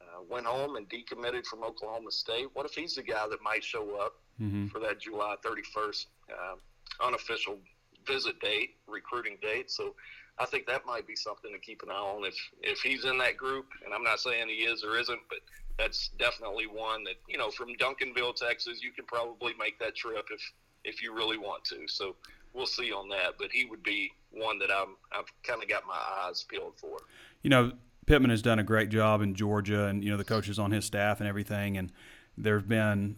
[0.00, 2.46] uh, went home and decommitted from Oklahoma State.
[2.54, 4.68] What if he's the guy that might show up Mm-hmm.
[4.68, 7.58] for that July 31st uh, unofficial
[8.06, 9.70] visit date, recruiting date?
[9.70, 9.94] So
[10.38, 13.18] I think that might be something to keep an eye on if if he's in
[13.18, 13.66] that group.
[13.84, 15.38] And I'm not saying he is or isn't, but
[15.78, 20.26] that's definitely one that you know from Duncanville, Texas, you can probably make that trip
[20.32, 20.40] if
[20.84, 21.86] if you really want to.
[21.86, 22.16] So
[22.54, 23.34] we'll see on that.
[23.38, 26.98] But he would be one that I'm I've kind of got my eyes peeled for.
[27.42, 27.72] you know,
[28.06, 30.84] Pittman has done a great job in Georgia, and you know the coaches on his
[30.84, 31.76] staff and everything.
[31.76, 31.92] And
[32.36, 33.16] there's been,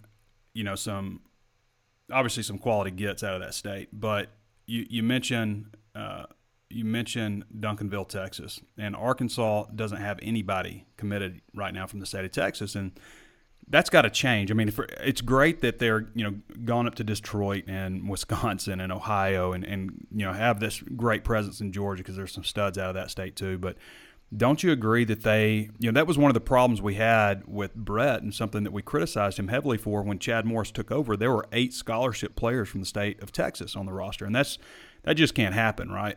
[0.53, 1.21] you know, some
[2.13, 3.89] obviously some quality gets out of that state.
[3.93, 4.31] But
[4.67, 6.25] you you mentioned uh,
[6.69, 12.25] you mentioned Duncanville, Texas, and Arkansas doesn't have anybody committed right now from the state
[12.25, 12.93] of Texas, and
[13.69, 14.51] that's got to change.
[14.51, 18.93] I mean, it's great that they're you know gone up to Detroit and Wisconsin and
[18.93, 22.79] Ohio and and you know have this great presence in Georgia because there's some studs
[22.79, 23.59] out of that state too.
[23.59, 23.77] But
[24.37, 27.45] don't you agree that they you know that was one of the problems we had
[27.47, 31.17] with Bret and something that we criticized him heavily for when Chad Morris took over?
[31.17, 34.59] There were eight scholarship players from the state of Texas on the roster, and that's
[35.05, 36.17] that just can't happen, right?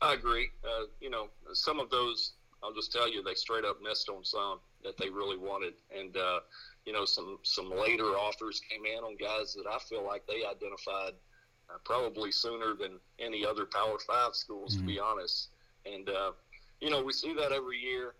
[0.00, 0.50] I agree.
[0.64, 4.24] Uh, you know, some of those, I'll just tell you, they straight up missed on
[4.24, 6.40] some that they really wanted, and uh,
[6.86, 10.44] you know, some some later offers came in on guys that I feel like they
[10.46, 11.14] identified
[11.70, 15.48] uh, probably sooner than any other Power Five schools, to be honest.
[15.84, 16.32] And uh,
[16.80, 18.14] you know, we see that every year.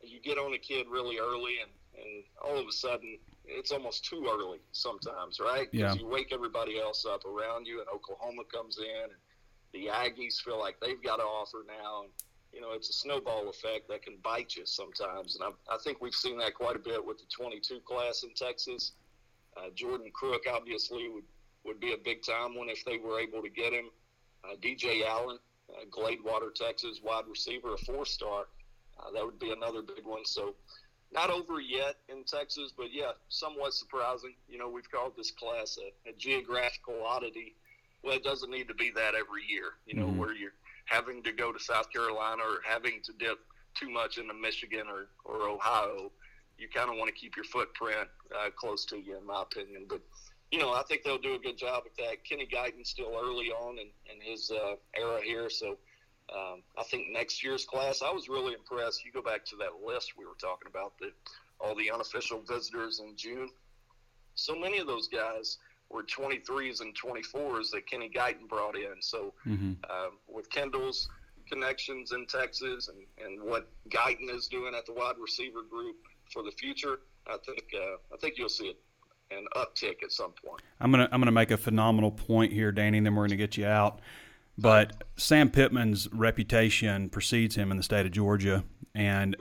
[0.00, 1.70] You get on a kid really early, and
[2.00, 3.18] and all of a sudden.
[3.50, 5.64] It's almost too early sometimes, right?
[5.70, 5.94] 'Cause Yeah.
[5.94, 9.12] you wake everybody else up around you, and Oklahoma comes in, and
[9.72, 12.12] the Aggies feel like they've got to offer now, and
[12.52, 15.36] you know it's a snowball effect that can bite you sometimes.
[15.36, 18.30] And I, I think we've seen that quite a bit with the 22 class in
[18.34, 18.92] Texas.
[19.56, 21.24] Uh, Jordan Crook obviously would
[21.64, 23.90] would be a big time one if they were able to get him.
[24.44, 25.38] Uh, DJ Allen,
[25.70, 28.46] uh, Gladewater, Texas wide receiver, a four star.
[28.98, 30.24] Uh, that would be another big one.
[30.24, 30.54] So
[31.12, 34.34] not over yet in Texas, but yeah, somewhat surprising.
[34.48, 37.54] You know, we've called this class a, a geographical oddity.
[38.02, 40.52] Well, it doesn't need to be that every year, you know, where you're
[40.88, 43.38] having to go to South Carolina or having to dip
[43.74, 46.10] too much into Michigan or, or Ohio.
[46.58, 49.86] You kind of want to keep your footprint uh, close to you, in my opinion.
[49.88, 50.00] But,
[50.50, 52.24] you know, I think they'll do a good job at that.
[52.24, 55.76] Kenny Guiton's still early on in, in his uh, era here, so
[56.34, 59.04] um, I think next year's class, I was really impressed.
[59.04, 61.12] You go back to that list we were talking about, the,
[61.60, 63.50] all the unofficial visitors in June.
[64.34, 65.58] So many of those guys
[65.90, 69.00] were 23s and 24s that Kenny Guiton brought in.
[69.00, 69.72] So Mm-hmm.
[69.90, 71.08] um, with Kendal's
[71.50, 75.96] connections in Texas and, and what Guiton is doing at the wide receiver group
[76.32, 78.76] for the future, I think uh, I think you'll see it,
[79.30, 80.60] an uptick at some point.
[80.80, 83.56] I'm gonna I'm gonna make a phenomenal point here, Danny, and then we're gonna get
[83.56, 84.00] you out.
[84.58, 89.36] But Sam Pittman's reputation precedes him in the state of Georgia, and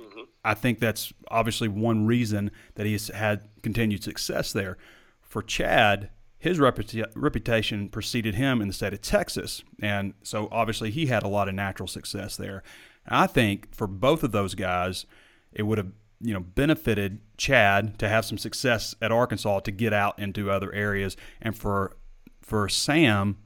[0.46, 4.78] I think that's obviously one reason that he's had continued success there.
[5.22, 9.64] For Chad, his reputa- reputation preceded him in the state of Texas.
[9.82, 12.64] And so obviously he had a lot of natural success there.
[13.06, 15.06] And I think for both of those guys,
[15.52, 19.94] it would have you know benefited Chad to have some success at Arkansas to get
[19.94, 21.96] out into other areas and for
[22.42, 23.38] for Sam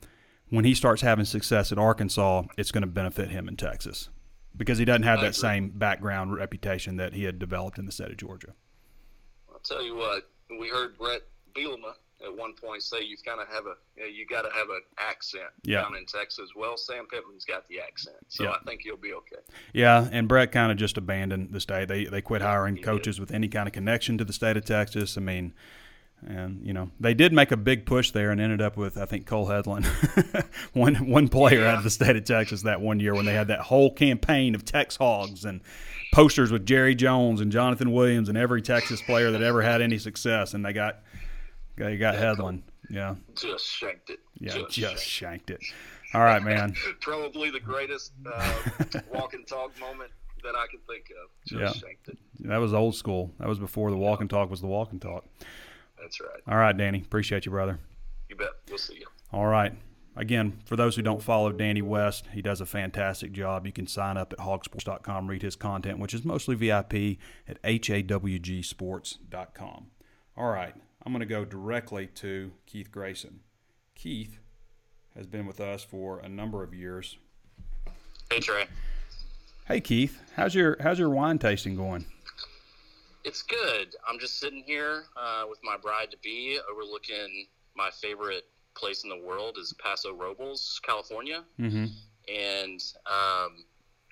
[0.50, 4.10] when he starts having success at Arkansas it's going to benefit him in Texas
[4.56, 8.12] because he doesn't have that same background reputation that he had developed in the state
[8.12, 8.54] of Georgia.
[9.52, 11.22] I'll tell you what, we heard Bret
[11.54, 14.50] Bielema at one point say you've got to have a you, know, you got to
[14.50, 15.82] have an accent yeah.
[15.82, 16.52] down in Texas.
[16.56, 18.52] Well, Sam Pittman's got the accent, so yeah.
[18.52, 19.42] I think he'll be okay.
[19.74, 21.88] Yeah, and Bret kind of just abandoned the state.
[21.88, 23.22] They they quit hiring he coaches did.
[23.22, 25.18] with any kind of connection to the state of Texas.
[25.18, 25.54] I mean.
[26.24, 29.06] And you know they did make a big push there and ended up with I
[29.06, 29.88] think Cole Hedlund,
[30.74, 31.72] one one player yeah.
[31.72, 34.54] out of the state of Texas that one year when they had that whole campaign
[34.54, 35.62] of Tex Hogs and
[36.14, 39.98] posters with Jerry Jones and Jonathan Williams and every Texas player that ever had any
[39.98, 41.00] success, and they got
[41.78, 42.62] you got yeah, Hedlund.
[42.90, 43.16] Yeah.
[43.36, 44.20] Just shanked it.
[44.40, 45.50] Yeah, just, just shanked.
[45.50, 45.62] it.
[46.14, 46.76] All right, man.
[47.02, 48.54] Probably the greatest uh,
[49.14, 50.12] walk and talk moment
[50.44, 51.30] that I can think of.
[51.48, 51.88] Just yeah.
[51.88, 52.18] shanked it.
[52.42, 53.32] That was old school.
[53.40, 55.26] That was before the walk and talk was the walk and talk.
[56.02, 56.42] That's right.
[56.48, 57.00] All right, Danny.
[57.00, 57.80] Appreciate you, brother.
[58.30, 58.50] You bet.
[58.68, 59.08] We'll see you.
[59.32, 59.74] All right.
[60.16, 63.66] Again, for those who don't follow Danny West, he does a fantastic job.
[63.66, 69.86] You can sign up at hawgsports.com, read his content, which is mostly VIP, at hawgsports.com.
[70.36, 70.76] All right.
[71.04, 73.40] I'm going to go directly to Keith Grayson.
[73.96, 74.40] Keith
[75.16, 77.18] has been with us for a number of years.
[78.32, 78.66] Hey Trey.
[79.66, 82.06] Hey Keith, how's your how's your wine tasting going?
[83.24, 83.96] It's good.
[84.08, 89.10] I'm just sitting here uh, with my bride to be, overlooking my favorite place in
[89.10, 91.86] the world is Paso Robles, California, mm-hmm.
[92.34, 93.66] and um,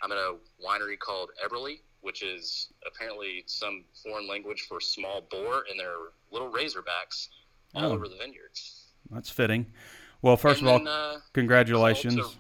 [0.04, 5.64] I'm at a winery called Eberle, which is apparently some foreign language for small boar,
[5.70, 7.30] and they're little razorbacks
[7.76, 8.86] all oh, over the vineyards.
[9.12, 9.68] That's fitting.
[10.22, 12.38] Well, first and of then, all, uh, congratulations.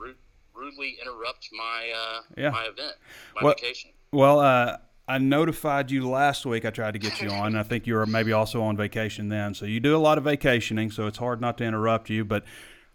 [0.53, 2.49] Rudely interrupt my uh, yeah.
[2.49, 2.95] my event,
[3.35, 3.91] my well, vacation.
[4.11, 6.65] Well, uh, I notified you last week.
[6.65, 7.55] I tried to get you on.
[7.55, 9.53] I think you were maybe also on vacation then.
[9.53, 12.25] So you do a lot of vacationing, so it's hard not to interrupt you.
[12.25, 12.43] But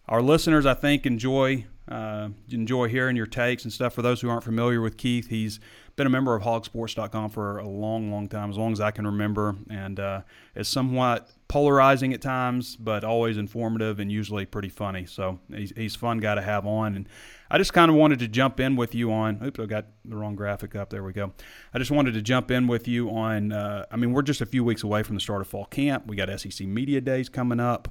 [0.09, 3.95] our listeners, I think, enjoy uh, enjoy hearing your takes and stuff.
[3.95, 5.59] For those who aren't familiar with Keith, he's
[5.97, 9.07] been a member of hawgsports.com for a long, long time, as long as I can
[9.07, 10.23] remember, and uh,
[10.55, 15.07] is somewhat polarizing at times, but always informative and usually pretty funny.
[15.07, 16.97] So he's, he's fun guy to have on.
[16.97, 17.09] And
[17.49, 19.41] I just kind of wanted to jump in with you on.
[19.45, 20.91] Oops, I got the wrong graphic up.
[20.91, 21.33] There we go.
[21.73, 23.53] I just wanted to jump in with you on.
[23.53, 26.07] Uh, I mean, we're just a few weeks away from the start of fall camp.
[26.09, 27.89] We got SEC Media Days coming up.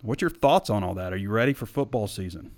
[0.00, 1.12] What's your thoughts on all that?
[1.12, 2.52] Are you ready for football season?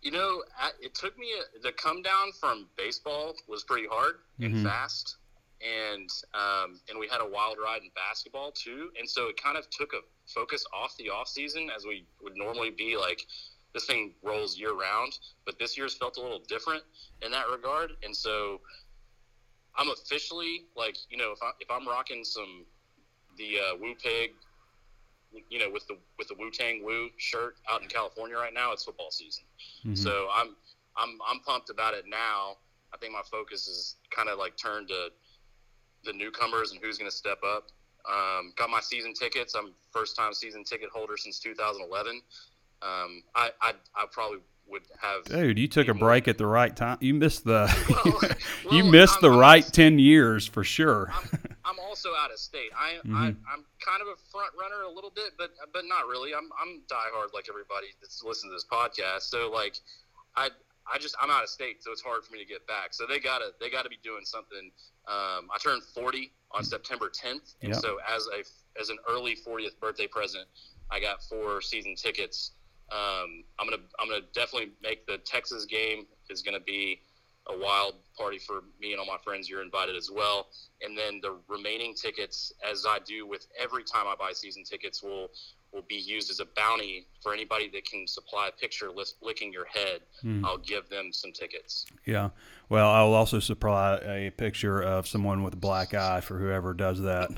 [0.00, 0.42] You know,
[0.80, 4.64] it took me a, the come down from baseball was pretty hard and mm-hmm.
[4.64, 5.16] fast,
[5.60, 9.58] and um, and we had a wild ride in basketball too, and so it kind
[9.58, 13.26] of took a focus off the off season as we would normally be like
[13.74, 16.82] this thing rolls year round, but this year's felt a little different
[17.22, 18.60] in that regard, and so
[19.76, 22.64] I'm officially like you know if I if I'm rocking some
[23.36, 24.32] the uh, Woo Pig
[25.48, 28.72] you know, with the with the Wu Tang Woo shirt out in California right now,
[28.72, 29.44] it's football season.
[29.80, 29.94] Mm-hmm.
[29.94, 30.56] So I'm
[30.96, 32.56] I'm I'm pumped about it now.
[32.92, 35.08] I think my focus is kind of like turned to
[36.04, 37.68] the newcomers and who's going to step up.
[38.10, 39.54] Um, got my season tickets.
[39.54, 42.22] I'm first time season ticket holder since 2011.
[42.80, 44.38] Um, I, I I probably
[44.70, 45.24] would have.
[45.24, 46.98] Dude, you took a break at the right time.
[47.00, 47.72] You missed the
[48.04, 48.18] well,
[48.64, 51.12] well, you missed I'm, the I'm, right ten years for sure.
[51.14, 52.70] I'm, I'm, also out of state.
[52.76, 53.16] I, mm-hmm.
[53.16, 56.34] I am kind of a front runner a little bit, but but not really.
[56.34, 59.22] I'm I'm diehard like everybody that's listening to this podcast.
[59.22, 59.76] So like,
[60.36, 60.50] I
[60.92, 62.92] I just I'm out of state, so it's hard for me to get back.
[62.94, 64.70] So they gotta they gotta be doing something.
[65.06, 67.80] Um, I turned 40 on September 10th, and yep.
[67.80, 68.44] so as a
[68.80, 70.44] as an early 40th birthday present,
[70.90, 72.52] I got four season tickets
[72.90, 77.00] um, I'm gonna I'm gonna definitely make the Texas game is gonna be
[77.48, 79.48] a wild party for me and all my friends.
[79.48, 80.48] You're invited as well.
[80.82, 85.02] And then the remaining tickets, as I do with every time I buy season tickets,
[85.02, 85.28] will
[85.72, 88.90] will be used as a bounty for anybody that can supply a picture
[89.22, 90.00] licking your head.
[90.24, 90.44] Mm.
[90.44, 91.86] I'll give them some tickets.
[92.06, 92.30] Yeah.
[92.68, 96.74] Well, I will also supply a picture of someone with a black eye for whoever
[96.74, 97.30] does that.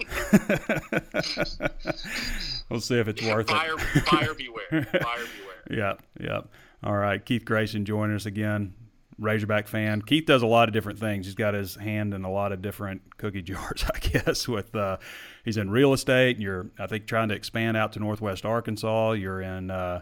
[2.70, 4.10] we'll see if it's worth buyer, it.
[4.10, 4.60] buyer beware.
[4.70, 5.64] Buyer beware.
[5.70, 5.94] Yeah.
[6.20, 6.40] Yeah.
[6.82, 7.24] All right.
[7.24, 8.74] Keith Grayson joining us again.
[9.20, 10.02] Razorback fan.
[10.02, 11.26] Keith does a lot of different things.
[11.26, 14.48] He's got his hand in a lot of different cookie jars, I guess.
[14.48, 14.96] With uh,
[15.44, 16.38] he's in real estate.
[16.38, 19.12] You're, I think, trying to expand out to Northwest Arkansas.
[19.12, 19.70] You're in.
[19.70, 20.00] Uh,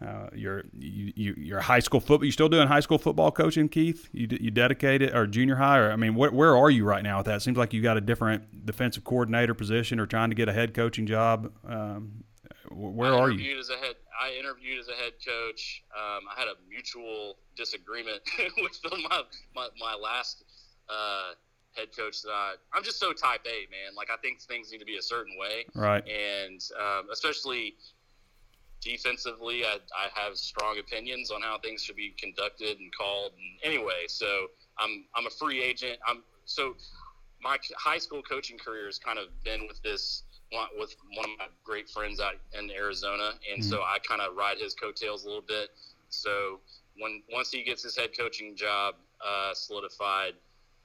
[0.00, 2.24] Uh, you're you, you you're high school football.
[2.24, 4.08] You still doing high school football coaching, Keith?
[4.12, 5.78] You you dedicated or junior high?
[5.78, 7.38] Or I mean, where where are you right now with that?
[7.38, 10.52] It seems like you got a different defensive coordinator position or trying to get a
[10.52, 11.50] head coaching job.
[11.66, 12.22] Um,
[12.70, 13.58] where I are you?
[13.58, 15.84] As a head, I interviewed as a head coach.
[15.96, 18.20] Um, I had a mutual disagreement
[18.58, 19.22] with my,
[19.54, 20.44] my my last
[20.88, 21.32] uh,
[21.74, 23.94] head coach that I, I'm just so type A, man.
[23.96, 26.04] Like I think things need to be a certain way, right?
[26.06, 27.74] And um, especially
[28.80, 33.32] defensively, I, I have strong opinions on how things should be conducted and called.
[33.32, 34.48] And anyway, so
[34.78, 35.98] I'm I'm a free agent.
[36.06, 36.74] I'm so
[37.42, 40.24] my high school coaching career has kind of been with this
[40.78, 43.70] with one of my great friends out in Arizona, and mm-hmm.
[43.70, 45.70] so I kind of ride his coattails a little bit.
[46.08, 46.60] So
[46.98, 48.94] when once he gets his head coaching job
[49.24, 50.34] uh, solidified,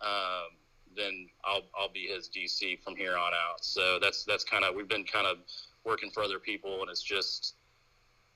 [0.02, 0.58] um,
[0.96, 3.64] then I'll I'll be his DC from here on out.
[3.64, 5.38] So that's that's kind of we've been kind of
[5.86, 7.56] working for other people, and it's just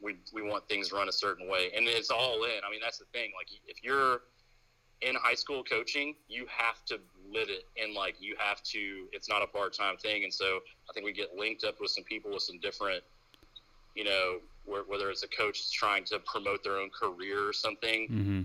[0.02, 2.60] we we want things run a certain way, and it's all in.
[2.66, 3.32] I mean, that's the thing.
[3.38, 4.22] Like if you're
[5.02, 7.00] in high school coaching, you have to
[7.32, 9.08] live it, and like you have to.
[9.12, 11.92] It's not a part time thing, and so I think we get linked up with
[11.92, 13.04] some people with some different,
[13.96, 18.08] you know, whether it's a coach that's trying to promote their own career or something.
[18.10, 18.42] Mm-hmm.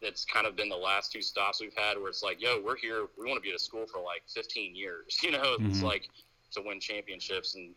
[0.00, 2.76] It's kind of been the last two stops we've had where it's like, yo, we're
[2.76, 3.06] here.
[3.18, 5.18] We want to be at a school for like 15 years.
[5.22, 5.70] You know, mm-hmm.
[5.70, 6.08] it's like
[6.52, 7.74] to win championships and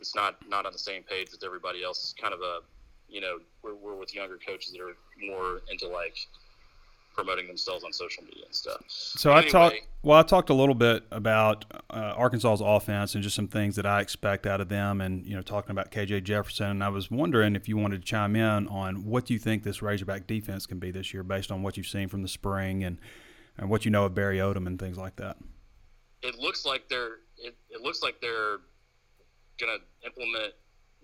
[0.00, 1.98] it's not not on the same page with everybody else.
[1.98, 2.60] It's kind of a,
[3.08, 6.16] you know, we're, we're with younger coaches that are more into like
[7.18, 8.80] promoting themselves on social media and stuff.
[8.86, 9.74] So I talked.
[10.04, 13.84] Well, I talked a little bit about uh, Arkansas's offense and just some things that
[13.84, 16.68] I expect out of them, and you know, talking about KJ Jefferson.
[16.68, 19.82] And I was wondering if you wanted to chime in on what you think this
[19.82, 22.98] Razorback defense can be this year, based on what you've seen from the spring and
[23.58, 25.36] and what you know of Barry Odom and things like that.
[26.22, 27.16] It looks like they're.
[27.36, 28.58] It, it looks like they're
[29.60, 30.54] going to implement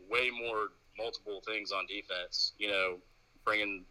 [0.08, 2.52] way more multiple things on defense.
[2.56, 2.98] You know,
[3.44, 3.84] bringing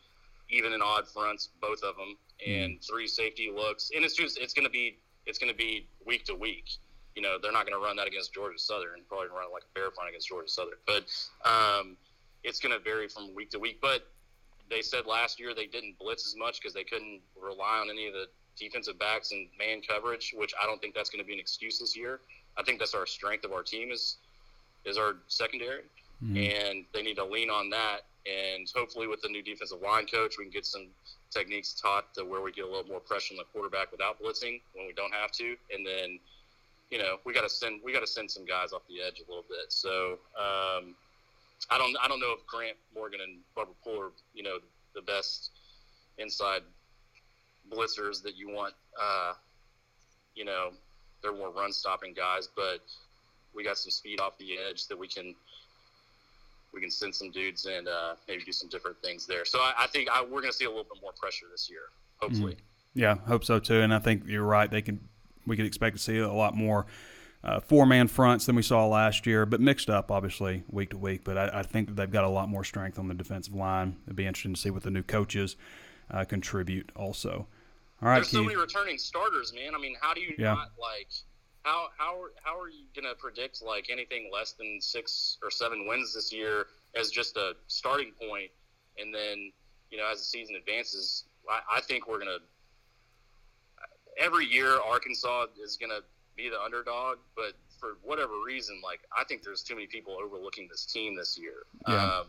[0.54, 2.88] even and odd fronts, both of them, and mm.
[2.88, 3.91] three safety looks.
[3.95, 6.70] And it's just it's going to be it's going to be week to week.
[7.16, 9.01] You know, they're not going to run that against Georgia Southern.
[9.08, 10.80] Probably run it like a bear front against Georgia Southern.
[10.88, 11.06] But
[11.45, 11.97] um,
[12.43, 13.80] it's going to vary from week to week.
[13.82, 14.08] But
[14.70, 18.08] they said last year they didn't blitz as much because they couldn't rely on any
[18.08, 18.26] of the
[18.58, 21.80] defensive backs and man coverage, which I don't think that's going to be an excuse
[21.80, 22.20] this year.
[22.58, 24.18] I think that's our strength of our team is
[24.86, 25.84] is our secondary,
[26.24, 26.38] mm-hmm.
[26.38, 28.01] and they need to lean on that.
[28.26, 30.88] And hopefully, with the new defensive line coach, we can get some
[31.30, 34.61] techniques taught to where we get a little more pressure on the quarterback without blitzing
[34.74, 35.55] when we don't have to.
[35.74, 36.19] And then,
[36.89, 39.19] you know, we got to send we got to send some guys off the edge
[39.19, 39.67] a little bit.
[39.69, 40.95] So um,
[41.69, 44.57] I don't I don't know if Grant Morgan and Bumper Pool are you know
[44.95, 45.51] the best
[46.17, 46.61] inside
[47.71, 48.74] blitzers that you want.
[49.01, 49.34] Uh,
[50.36, 50.71] you know,
[51.21, 52.80] they're more run stopping guys, but
[53.53, 55.36] we got some speed off the edge that we can
[56.74, 59.45] we can send some dudes and uh, maybe do some different things there.
[59.45, 61.69] So I, I think I, we're going to see a little bit more pressure this
[61.69, 62.53] year, hopefully.
[62.53, 62.99] Mm-hmm.
[62.99, 63.82] Yeah, hope so too.
[63.82, 64.69] And I think you're right.
[64.69, 65.07] They can
[65.45, 66.86] we can expect to see a lot more
[67.43, 70.97] uh, four man fronts than we saw last year, but mixed up obviously week to
[70.97, 71.24] week.
[71.24, 73.97] But I, I think that they've got a lot more strength on the defensive line.
[74.05, 75.55] It'd be interesting to see what the new coaches
[76.11, 77.47] uh, contribute also.
[78.01, 78.39] All right, there's Keith.
[78.39, 79.76] so many returning starters, man.
[79.76, 80.53] I mean, how do you yeah.
[80.53, 81.07] not like?
[81.64, 85.88] How how how are you going to predict like anything less than six or seven
[85.88, 88.51] wins this year as just a starting point,
[88.99, 89.51] and then
[89.89, 95.47] you know as the season advances, I, I think we're going to every year Arkansas
[95.64, 96.03] is going to
[96.36, 100.68] be the underdog, but for whatever reason, like I think there's too many people overlooking
[100.70, 102.20] this team this year, yeah.
[102.20, 102.26] um,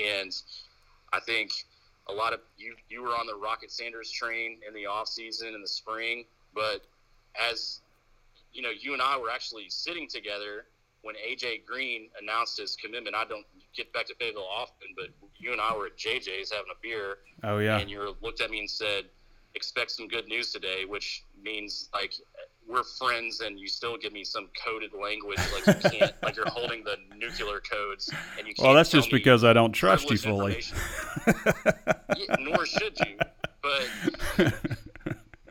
[0.00, 0.34] and
[1.12, 1.50] I think
[2.08, 5.54] a lot of you you were on the Rocket Sanders train in the off season
[5.54, 6.24] in the spring,
[6.54, 6.82] but
[7.50, 7.80] as
[8.54, 10.66] you know, you and I were actually sitting together
[11.02, 13.14] when AJ Green announced his commitment.
[13.14, 13.44] I don't
[13.76, 17.18] get back to Fayetteville often, but you and I were at JJ's having a beer.
[17.42, 17.78] Oh yeah.
[17.78, 19.04] And you looked at me and said,
[19.54, 22.14] "Expect some good news today," which means like
[22.66, 26.48] we're friends, and you still give me some coded language like you can't, like you're
[26.48, 28.54] holding the nuclear codes, and you.
[28.54, 30.62] Can't well, that's just because I don't trust you fully.
[31.26, 33.18] yeah, nor should you,
[33.60, 33.88] but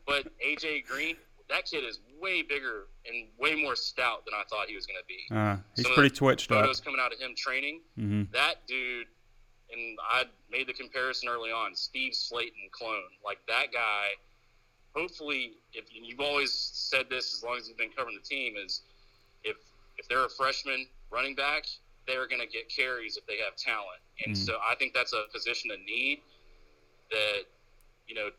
[0.08, 1.18] but AJ Green
[1.54, 4.98] that kid is way bigger and way more stout than I thought he was going
[5.00, 5.36] to be.
[5.36, 6.66] Uh, he's Some pretty twitched photos up.
[6.66, 7.82] Photos coming out of him training.
[7.98, 8.24] Mm-hmm.
[8.34, 9.08] That dude,
[9.72, 11.76] and I made the comparison early on.
[11.76, 14.08] Steve Slaton clone, like that guy.
[14.96, 18.82] Hopefully, if you've always said this as long as you've been covering the team, is
[19.44, 19.58] if
[19.98, 21.66] if they're a freshman running back,
[22.08, 24.02] they're going to get carries if they have talent.
[24.26, 24.44] And mm-hmm.
[24.44, 26.22] so I think that's a position of need
[27.12, 27.44] that
[28.08, 28.30] you know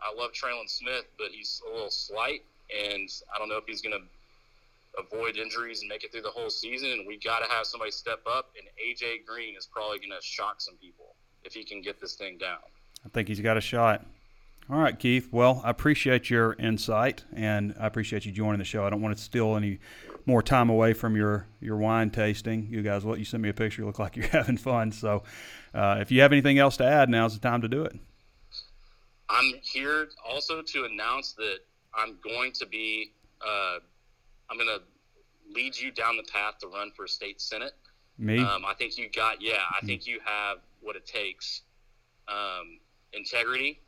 [0.00, 3.82] I love Trelon Smith, but he's a little slight, and I don't know if he's
[3.82, 6.90] going to avoid injuries and make it through the whole season.
[6.90, 8.52] And we got to have somebody step up.
[8.58, 11.14] And AJ Green is probably going to shock some people
[11.44, 12.58] if he can get this thing down.
[13.04, 14.06] I think he's got a shot.
[14.70, 15.28] All right, Keith.
[15.32, 18.84] Well, I appreciate your insight and I appreciate you joining the show.
[18.84, 19.80] I don't want to steal any
[20.26, 22.68] more time away from your, your wine tasting.
[22.70, 24.92] You guys, what you sent me a picture, you look like you're having fun.
[24.92, 25.24] So,
[25.74, 27.98] uh, if you have anything else to add, now's the time to do it.
[29.28, 31.58] I'm here also to announce that
[31.94, 33.78] I'm going to be, uh,
[34.50, 34.80] I'm going to
[35.52, 37.72] lead you down the path to run for state senate.
[38.18, 38.38] Me?
[38.38, 41.62] Um, I think you got, yeah, I think you have what it takes.
[42.28, 42.78] Um,
[43.12, 43.80] integrity.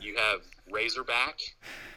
[0.00, 0.40] You have
[0.70, 1.40] Razorback,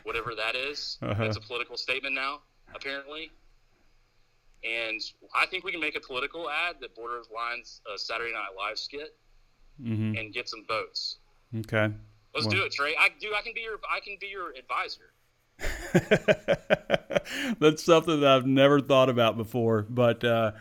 [0.03, 0.97] whatever that is.
[1.01, 1.13] Uh-huh.
[1.23, 2.39] That's a political statement now,
[2.75, 3.31] apparently.
[4.63, 4.99] And
[5.35, 9.15] I think we can make a political ad that borderlines a Saturday Night Live skit
[9.81, 10.15] Mm-hmm.
[10.17, 11.17] and get some votes.
[11.61, 11.91] Okay.
[12.35, 12.95] Let's Well- do it, Trey.
[12.99, 13.33] I do.
[13.35, 13.79] I can be your.
[13.91, 15.12] I can be your advisor.
[17.59, 20.51] That's something that I've never thought about before, but uh,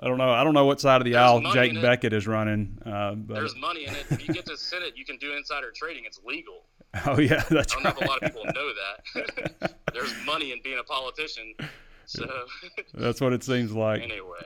[0.00, 0.30] I don't know.
[0.30, 1.74] I don't know what side of the There's aisle Jake.
[1.74, 2.78] Bequette is running.
[2.84, 4.04] Uh, but, There's money in it.
[4.10, 6.04] If you get to Senate, you can do insider trading.
[6.06, 6.64] It's legal.
[7.06, 9.74] oh yeah, that's I don't know if a lot of people know that.
[9.92, 11.54] There's money in being a politician.
[12.06, 12.26] So
[12.94, 14.00] That's what it seems like.
[14.00, 14.38] anyway,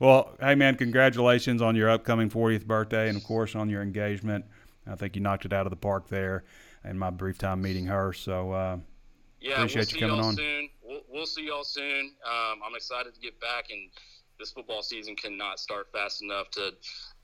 [0.00, 4.46] well, hey man, congratulations on your upcoming 40th birthday, and of course on your engagement.
[4.84, 6.42] I think you knocked it out of the park there,
[6.88, 8.12] in my brief time meeting her.
[8.12, 8.78] So uh,
[9.40, 10.36] yeah, Appreciate we'll you see coming y'all on.
[10.36, 10.68] soon.
[10.82, 12.12] We'll, we'll see y'all soon.
[12.24, 13.90] Um, I'm excited to get back, and
[14.38, 16.72] this football season cannot start fast enough to,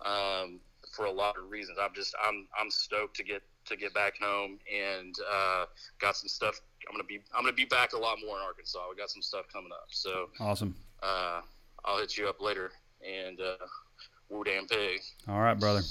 [0.09, 0.61] um,
[0.95, 1.79] for a lot of reasons.
[1.81, 5.65] I'm just I'm I'm stoked to get to get back home and uh,
[6.01, 6.61] got some stuff.
[6.89, 8.79] I'm gonna be I'm gonna be back a lot more in Arkansas.
[8.91, 10.75] We got some stuff coming up, so awesome.
[11.03, 11.41] uh,
[11.85, 12.71] I'll hit you up later.
[13.07, 13.57] And uh,
[14.31, 15.01] woo damn pig.
[15.29, 15.83] All right, brother.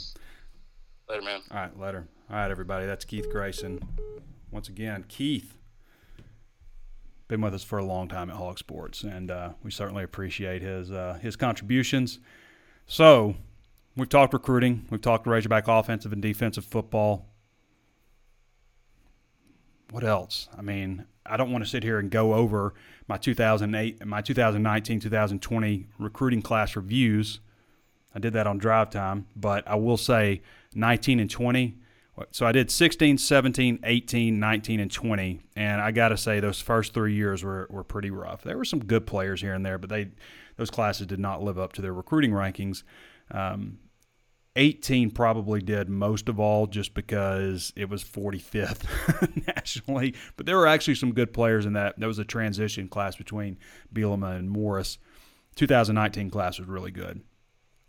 [1.14, 1.42] Later, man.
[1.52, 2.08] All right, later.
[2.28, 2.88] All right, everybody.
[2.88, 3.80] That's Keith Grayson.
[4.50, 5.60] Once again, Keith
[7.28, 10.64] been with us for a long time at Hawg Sports, and uh, we certainly appreciate
[10.64, 12.18] his uh, his contributions.
[12.88, 13.36] So,
[13.96, 17.28] we've talked recruiting, we've talked Razorback offensive and defensive football.
[19.92, 20.50] What else?
[20.58, 22.74] I mean, I don't want to sit here and go over
[23.08, 27.40] my 2008, my 2019, 2020 recruiting class reviews.
[28.16, 30.42] I did that on drive time, but I will say
[30.76, 31.78] 19 and 20.
[32.30, 35.40] So I did 16, 17, 18, 19, and 20.
[35.56, 38.44] And I got to say, those first three years were, were pretty rough.
[38.44, 40.10] There were some good players here and there, but they
[40.56, 42.84] those classes did not live up to their recruiting rankings.
[43.32, 43.80] Um,
[44.56, 50.14] 18 probably did most of all just because it was 45th nationally.
[50.38, 52.00] But there were actually some good players in that.
[52.00, 53.58] That was a transition class between
[53.94, 55.00] Bielema and Morris.
[55.56, 57.22] 2019 class was really good.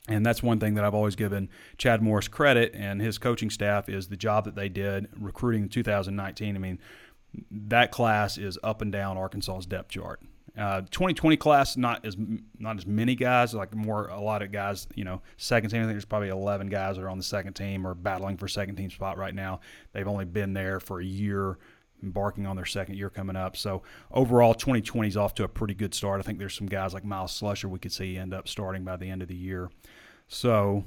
[0.07, 1.49] And that's one thing that I've always given
[1.79, 5.69] Chad Morris credit and his coaching staff is the job that they did recruiting in
[5.71, 6.55] 2019.
[6.55, 6.79] I mean,
[7.51, 10.21] that class is up and down Arkansas's depth chart.
[10.57, 12.17] Uh, 2020 class not as
[12.61, 15.83] not as many guys like more a lot of guys you know second team I
[15.83, 18.77] think there's probably 11 guys that are on the second team or battling for second
[18.77, 19.59] team spot right now
[19.93, 21.59] they've only been there for a year
[22.05, 23.83] embarking on their second year coming up so
[24.13, 27.05] overall 2020 is off to a pretty good start I think there's some guys like
[27.05, 29.71] Myles Slusher we could see end up starting by the end of the year
[30.29, 30.85] so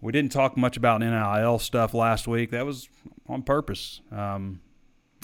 [0.00, 2.88] we didn't talk much about NIL stuff last week that was
[3.28, 4.60] on purpose um,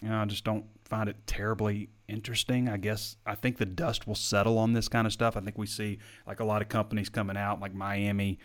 [0.02, 2.68] you know, I just don't find it terribly interesting.
[2.68, 5.36] I guess I think the dust will settle on this kind of stuff.
[5.36, 8.38] I think we see like a lot of companies coming out, like Miami.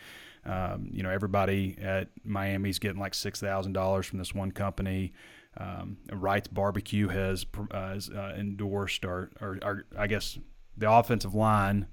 [0.45, 5.13] Um, you know, everybody at Miami's getting like six thousand dollars from this one company.
[5.59, 10.37] Um, Wright's Barbecue has, uh, has uh, endorsed, or, or, or I guess
[10.77, 11.87] the offensive line,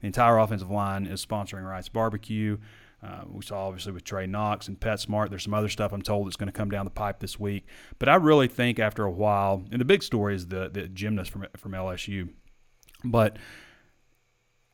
[0.00, 2.58] the entire offensive line is sponsoring Wright's Barbecue.
[3.02, 5.30] Uh, we saw obviously with Trey Knox and PetSmart.
[5.30, 7.66] There's some other stuff I'm told that's going to come down the pipe this week.
[7.98, 11.30] But I really think after a while, and the big story is the the gymnast
[11.30, 12.30] from from LSU.
[13.04, 13.36] But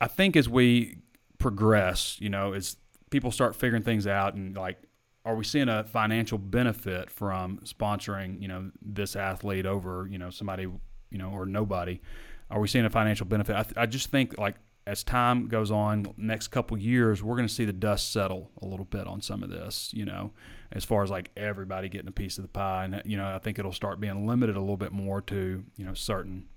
[0.01, 0.99] I think as we
[1.39, 2.77] progress, you know, as
[3.11, 4.79] people start figuring things out and like
[5.25, 10.31] are we seeing a financial benefit from sponsoring, you know, this athlete over, you know,
[10.31, 12.01] somebody, you know, or nobody?
[12.51, 13.57] Are we seeing a financial benefit?
[13.57, 14.57] I, th- I just think like
[14.87, 18.67] as time goes on, next couple years, we're going to see the dust settle a
[18.67, 20.33] little bit on some of this, you know,
[20.73, 22.85] as far as like everybody getting a piece of the pie.
[22.85, 25.85] And, you know, I think it'll start being limited a little bit more to, you
[25.87, 26.49] know, certain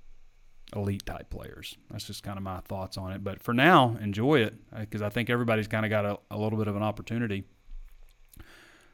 [0.76, 1.78] elite type players.
[1.90, 3.24] That's just kind of my thoughts on it.
[3.24, 6.60] But for now, enjoy it because I think everybody's kind of got a, a little
[6.60, 7.46] bit of an opportunity.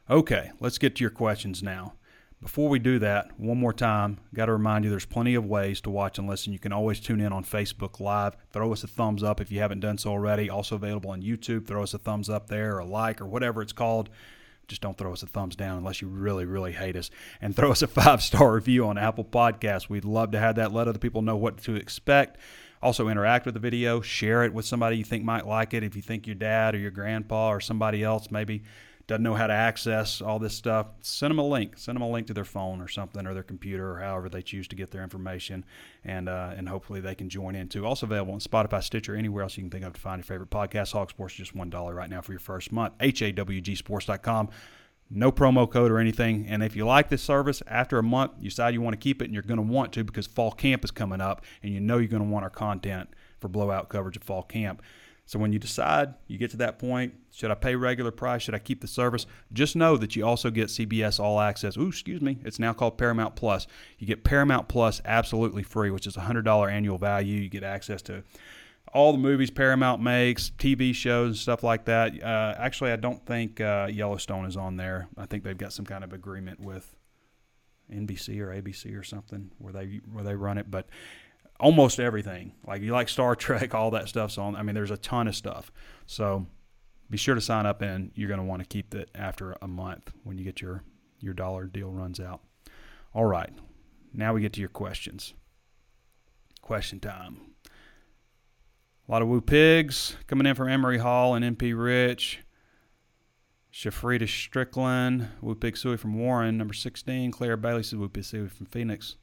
[0.10, 1.94] Okay, let's get to your questions now.
[2.42, 5.80] Before we do that, one more time, got to remind you there's plenty of ways
[5.80, 6.52] to watch and listen.
[6.52, 8.36] You can always tune in on Facebook Live.
[8.52, 10.50] Throw us a thumbs up if you haven't done so already.
[10.50, 11.66] Also available on YouTube.
[11.66, 14.10] Throw us a thumbs up there or a like or whatever it's called.
[14.68, 17.10] Just don't throw us a thumbs down unless you really, really hate us.
[17.40, 19.88] And throw us a five star review on Apple Podcasts.
[19.88, 20.74] We'd love to have that.
[20.74, 22.40] Let other people know what to expect.
[22.82, 24.02] Also, interact with the video.
[24.02, 25.82] Share it with somebody you think might like it.
[25.82, 28.64] If you think your dad or your grandpa or somebody else maybe
[29.06, 31.78] doesn't know how to access all this stuff, send them a link.
[31.78, 34.42] Send them a link to their phone or something, or their computer, or however they
[34.42, 35.66] choose to get their information,
[36.06, 37.86] and uh, and hopefully they can join in too.
[37.86, 40.50] Also available on Spotify, Stitcher, anywhere else you can think of to find your favorite
[40.50, 40.94] podcast.
[40.94, 42.98] Hawg Sports is just one dollar right now for your first month.
[43.00, 44.50] HAWGSports.com.
[45.10, 46.48] No promo code or anything.
[46.48, 49.22] And if you like this service, after a month, you decide you want to keep
[49.22, 51.82] it, and you're going to want to because fall camp is coming up, and you
[51.82, 54.82] know you're going to want our content for blowout coverage of fall camp
[55.34, 58.44] so when you decide, you get to that point, should I pay regular price?
[58.44, 59.26] Should I keep the service?
[59.52, 61.76] Just know that you also get CBS All Access.
[61.76, 62.38] Ooh, excuse me.
[62.46, 63.66] It's now called Paramount Plus.
[63.98, 67.40] You get Paramount Plus absolutely free, which is a $100 annual value.
[67.40, 68.24] You get access to
[68.94, 72.22] all the movies Paramount makes, TV shows, and stuff like that.
[72.22, 75.08] Uh, actually, I don't think uh, Yellowstone is on there.
[75.18, 76.96] I think they've got some kind of agreement with
[77.92, 80.70] NBC or ABC or something where they where they run it.
[80.70, 80.90] But
[81.64, 82.52] almost everything.
[82.68, 84.56] Like you like Star Trek, all that stuff's on.
[84.56, 85.72] I mean, there's a ton of stuff.
[86.06, 86.46] So
[87.10, 89.68] be sure to sign up, and you're going to want to keep it after a
[89.68, 90.84] month when you get your
[91.20, 92.42] your dollar deal runs out.
[93.14, 93.54] All right,
[94.14, 95.34] now we get to your questions.
[96.62, 97.38] Question time.
[99.08, 102.40] A lot of woo pigs coming in from Emery Hall and MP Rich.
[103.74, 107.32] Shafrita Strickland, Woo Pig Suey from Warren, number 16.
[107.32, 109.16] Claire Bailey says Woo Pig Suey from Phoenix.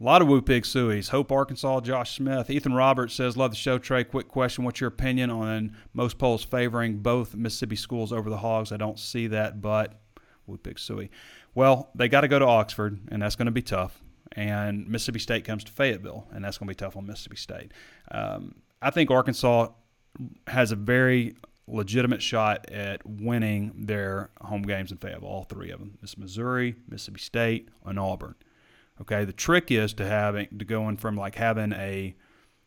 [0.00, 1.10] A lot of Woo Pig Sueys.
[1.10, 2.50] Hope, Arkansas, Josh Smith.
[2.50, 4.02] Ethan Roberts says, Love the show, Trey.
[4.02, 4.64] Quick question.
[4.64, 8.72] What's your opinion on most polls favoring both Mississippi schools over the Hogs?
[8.72, 10.00] I don't see that, but
[10.46, 11.10] Woo Pig Suey.
[11.54, 14.02] Well, they got to go to Oxford, and that's going to be tough.
[14.32, 17.72] And Mississippi State comes to Fayetteville, and that's going to be tough on Mississippi State.
[18.10, 19.68] Um, I think Arkansas
[20.46, 21.36] has a very
[21.68, 25.98] legitimate shot at winning their home games in Fayetteville, all three of them.
[26.02, 28.34] It's Missouri, Mississippi State, and Auburn.
[29.00, 32.14] Okay, the trick is to having to going from like having a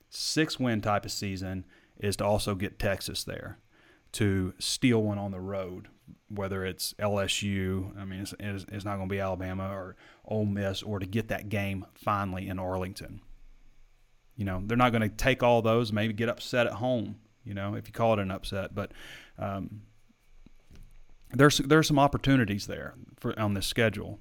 [0.10, 1.66] six win type of season
[2.00, 3.60] is to also get Texas there
[4.16, 5.90] to steal one on the road,
[6.30, 10.82] whether it's LSU, I mean, it's, it's not going to be Alabama or Ole Miss,
[10.82, 13.20] or to get that game finally in Arlington.
[14.38, 17.54] You know, they're not going to take all those, maybe get upset at home, you
[17.54, 18.74] know, if you call it an upset.
[18.74, 18.94] But
[19.38, 19.82] um,
[21.32, 24.20] there's there's some opportunities there for on this schedule.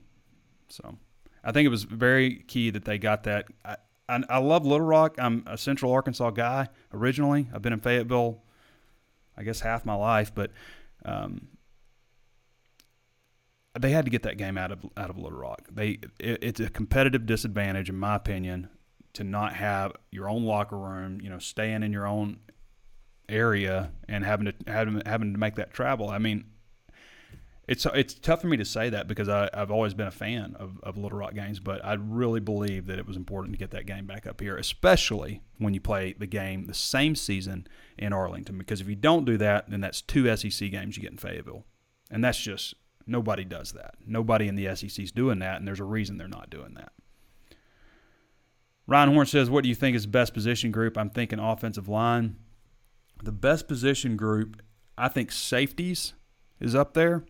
[0.69, 0.99] So.
[1.45, 3.47] I think it was very key that they got that.
[3.65, 3.77] I,
[4.09, 5.17] I, I, love Little Rock.
[5.19, 7.49] I'm a Central Arkansas guy originally.
[7.55, 8.43] I've been in Fayetteville,
[9.37, 10.51] I guess, half my life, but
[11.05, 11.49] um,
[13.79, 15.69] they had to get that game out of out of Little Rock.
[15.71, 18.69] They it, it's a competitive disadvantage, in my opinion,
[19.13, 21.21] to not have your own locker room.
[21.21, 22.39] You know, staying in your own
[23.29, 26.09] area and having to having having to make that travel.
[26.09, 26.45] I mean,
[27.67, 30.55] it's it's tough for me to say that because I, have always been a fan
[30.59, 33.71] of, of Little Rock games, but I really believe that it was important to get
[33.71, 38.13] that game back up here, especially when you play the game the same season in
[38.13, 38.59] Arlington.
[38.59, 41.65] Because if you don't do that, then that's two SEC games you get in Fayetteville,
[42.11, 42.75] and that's just
[43.07, 43.95] nobody does that.
[44.07, 46.93] Nobody in the SEC is doing that, and there's a reason they're not doing that.
[48.87, 51.89] Ryan Horn says, "What do you think is the best position group?" I'm thinking offensive
[51.89, 52.37] line.
[53.23, 54.61] The best position group,
[54.99, 56.13] I think safeties
[56.61, 57.25] is up there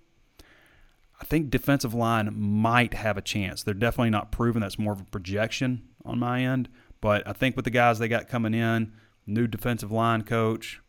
[1.20, 3.62] I think defensive line might have a chance.
[3.62, 4.62] They're definitely not proven.
[4.62, 6.68] That's more of a projection on my end.
[7.00, 8.92] But I think with the guys they got coming in,
[9.26, 10.80] new defensive line coach,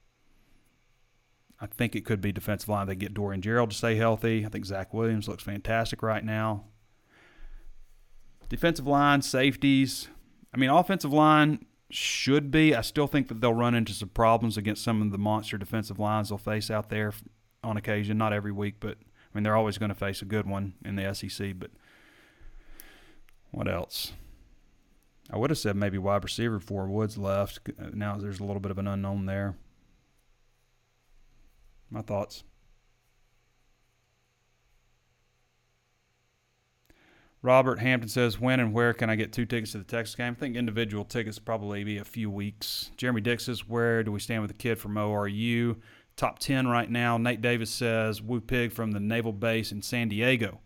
[1.59, 2.87] I think it could be defensive line.
[2.87, 4.45] They get Dorian Gerald to stay healthy.
[4.45, 6.65] I think Zach Williams looks fantastic right now.
[8.49, 10.09] Defensive line, safeties.
[10.53, 12.75] I mean, offensive line should be.
[12.75, 15.99] I still think that they'll run into some problems against some of the monster defensive
[15.99, 17.13] lines they'll face out there
[17.63, 18.17] on occasion.
[18.17, 18.97] Not every week, but–
[19.35, 21.69] I mean, they're always going to face a good one in the SEC, but
[23.51, 24.13] what else?
[25.29, 27.59] I would have said maybe wide receiver before Woods left.
[27.77, 29.57] Uh, now there's a little bit of an unknown there.
[31.89, 32.45] My thoughts.
[37.41, 40.31] Robert Hampton says, when and where can I get two tickets to the Texas game?
[40.31, 42.89] I think individual tickets probably be a few weeks.
[42.95, 45.75] Jeremy Dix says, where do we stand with the kid from ORU?
[46.15, 47.17] Top 10 right now.
[47.17, 50.59] Nate Davis says Woo Pig from the Naval Base in San Diego.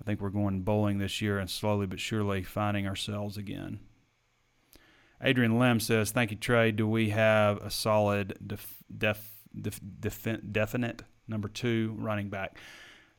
[0.00, 3.80] I think we're going bowling this year and slowly but surely finding ourselves again.
[5.22, 6.72] Adrian Lim says, Thank you, Trey.
[6.72, 12.58] Do we have a solid, def, def, def, def definite number two running back?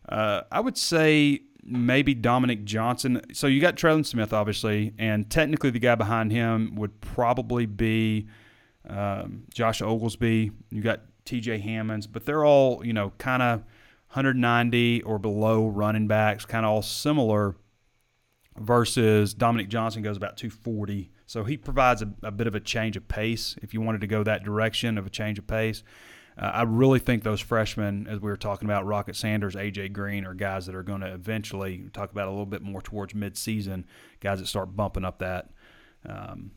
[0.08, 3.22] Uh, I would say maybe Dominique Johnson.
[3.34, 8.28] So you got Trelon Smith, obviously, and technically the guy behind him would probably be
[8.88, 10.52] um, Josh Oglesby.
[10.70, 13.60] You got TJ Hammonds, but they're all, you know, kind of
[14.10, 17.56] 190 or below running backs, kind of all similar.
[18.58, 22.96] Versus Dominique Johnson goes about 240, so he provides a, a, bit of a change
[22.96, 23.58] of pace.
[23.62, 25.84] If you wanted to go that direction of a change of pace,
[26.38, 30.26] uh, I really think those freshmen, as we were talking about, Rocket Sanders, AJ Green,
[30.26, 33.86] are guys that are going to eventually talk about a little bit more towards midseason.
[34.20, 35.50] Guys that start bumping up that,
[36.08, 36.52] um,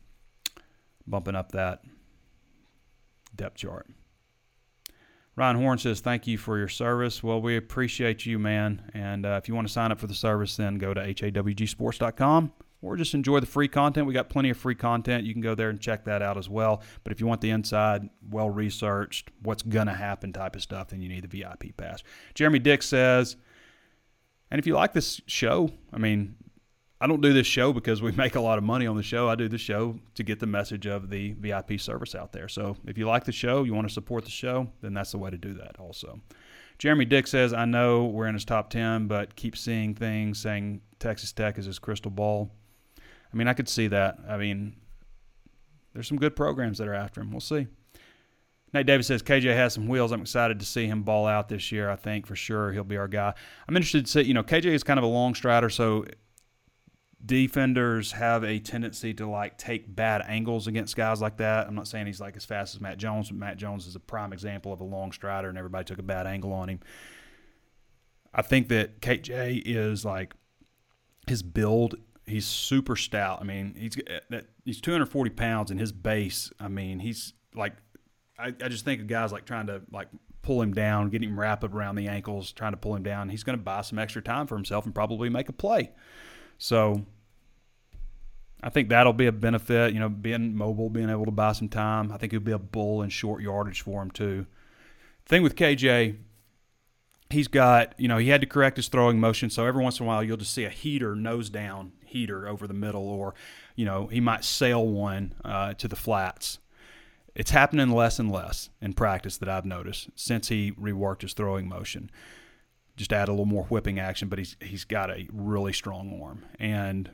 [1.06, 1.82] bumping up that
[3.34, 3.88] depth chart.
[5.39, 7.22] Ryan Horn says, Thank you for your service.
[7.22, 8.91] Well, we appreciate you, man.
[8.93, 12.53] And uh, if you want to sign up for the service, then go to hawgsports.com
[12.82, 14.09] or just enjoy the free content.
[14.09, 15.24] We got plenty of free content.
[15.24, 16.82] You can go there and check that out as well.
[17.05, 20.89] But if you want the inside, well researched, what's going to happen type of stuff,
[20.89, 22.03] then you need the VIP pass.
[22.34, 23.36] Jeremy Dick says,
[24.51, 26.34] and if you like this show, I mean,
[27.01, 29.28] I don't do this show because we make a lot of money on the show.
[29.28, 32.49] I do the show to get the message of the VIP service out there.
[32.49, 35.18] So if you like the show, you want to support the show, then that's the
[35.18, 36.20] way to do that also.
[36.78, 40.80] Jeremy Dick says, I know we're in his top 10, but keep seeing things saying
[41.01, 42.51] Texas Tech is his crystal ball.
[43.32, 44.18] I mean, I could see that.
[44.28, 44.76] I mean,
[45.92, 47.32] there's some good programs that are after him.
[47.32, 47.66] We'll see.
[48.72, 50.12] Nate Davis says KJ has some wheels.
[50.12, 51.90] I'm excited to see him ball out this year.
[51.90, 53.32] I think for sure he'll be our guy.
[53.66, 56.05] I'm interested to see, you know, KJ is kind of a long strider, so
[57.28, 61.68] defenders have a tendency to like take bad angles against guys like that.
[61.68, 64.00] I'm not saying he's like as fast as Matt Jones, but Matt Jones is a
[64.00, 66.80] prime example of a long strider, and everybody took a bad angle on him.
[68.34, 70.34] I think that KJ is like
[71.26, 71.96] his build.
[72.26, 73.40] He's super stout.
[73.40, 73.96] I mean, he's
[74.32, 76.50] uh, he's 240 pounds, and his base.
[76.58, 77.74] I mean, he's like
[78.38, 80.08] I, I just think of guys like trying to like
[80.40, 83.28] pull him down, get him wrapped up around the ankles, trying to pull him down.
[83.28, 85.92] He's going to buy some extra time for himself and probably make a play.
[86.56, 87.04] So
[88.62, 91.68] I think that'll be a benefit, you know, being mobile, being able to buy some
[91.68, 92.11] time.
[92.11, 94.46] I think it'll be a bull in short yardage for him too.
[95.26, 96.16] Thing with KJ,
[97.30, 100.06] he's got, you know, he had to correct his throwing motion, so every once in
[100.06, 103.34] a while you'll just see a heater nose down heater over the middle, or
[103.76, 106.59] you know, he might sail one uh, to the flats.
[107.34, 111.68] It's happening less and less in practice that I've noticed since he reworked his throwing
[111.68, 112.11] motion
[112.98, 116.44] just add a little more whipping action, but he's he's got a really strong arm.
[116.59, 117.11] And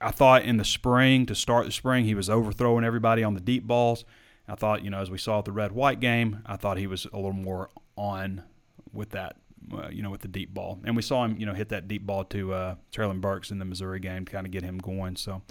[0.00, 3.40] I thought in the spring to start the spring he was overthrowing everybody on the
[3.40, 4.04] deep balls.
[4.46, 6.86] I thought you know as we saw at the red white game, I thought he
[6.86, 8.44] was a little more on
[8.92, 9.36] with that.
[9.70, 11.88] Uh, you know, with the deep ball, and we saw him, you know, hit that
[11.88, 14.78] deep ball to uh, Treylon Burks in the Missouri game to kind of get him
[14.78, 15.14] going.
[15.14, 15.42] So,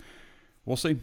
[0.66, 0.98] we'll see.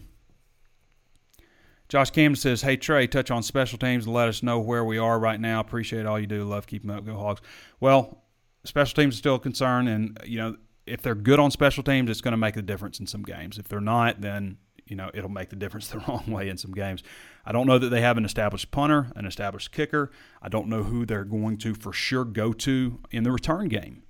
[1.87, 4.97] Josh Camden says, Hey, Trey, touch on special teams and let us know where we
[4.97, 5.59] are right now.
[5.59, 6.43] Appreciate all you do.
[6.43, 7.05] Love keeping up.
[7.05, 7.41] Go Hogs.
[7.79, 8.23] Well,
[8.63, 9.87] special teams is still a concern.
[9.87, 12.99] And, you know, if they're good on special teams, it's going to make a difference
[12.99, 13.57] in some games.
[13.57, 16.71] If they're not, then, you know, it'll make the difference the wrong way in some
[16.71, 17.03] games.
[17.45, 20.11] I don't know that they have an established punter, an established kicker.
[20.41, 24.03] I don't know who they're going to for sure go to in the return game.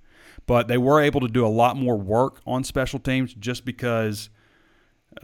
[0.46, 4.28] But they were able to do a lot more work on special teams just because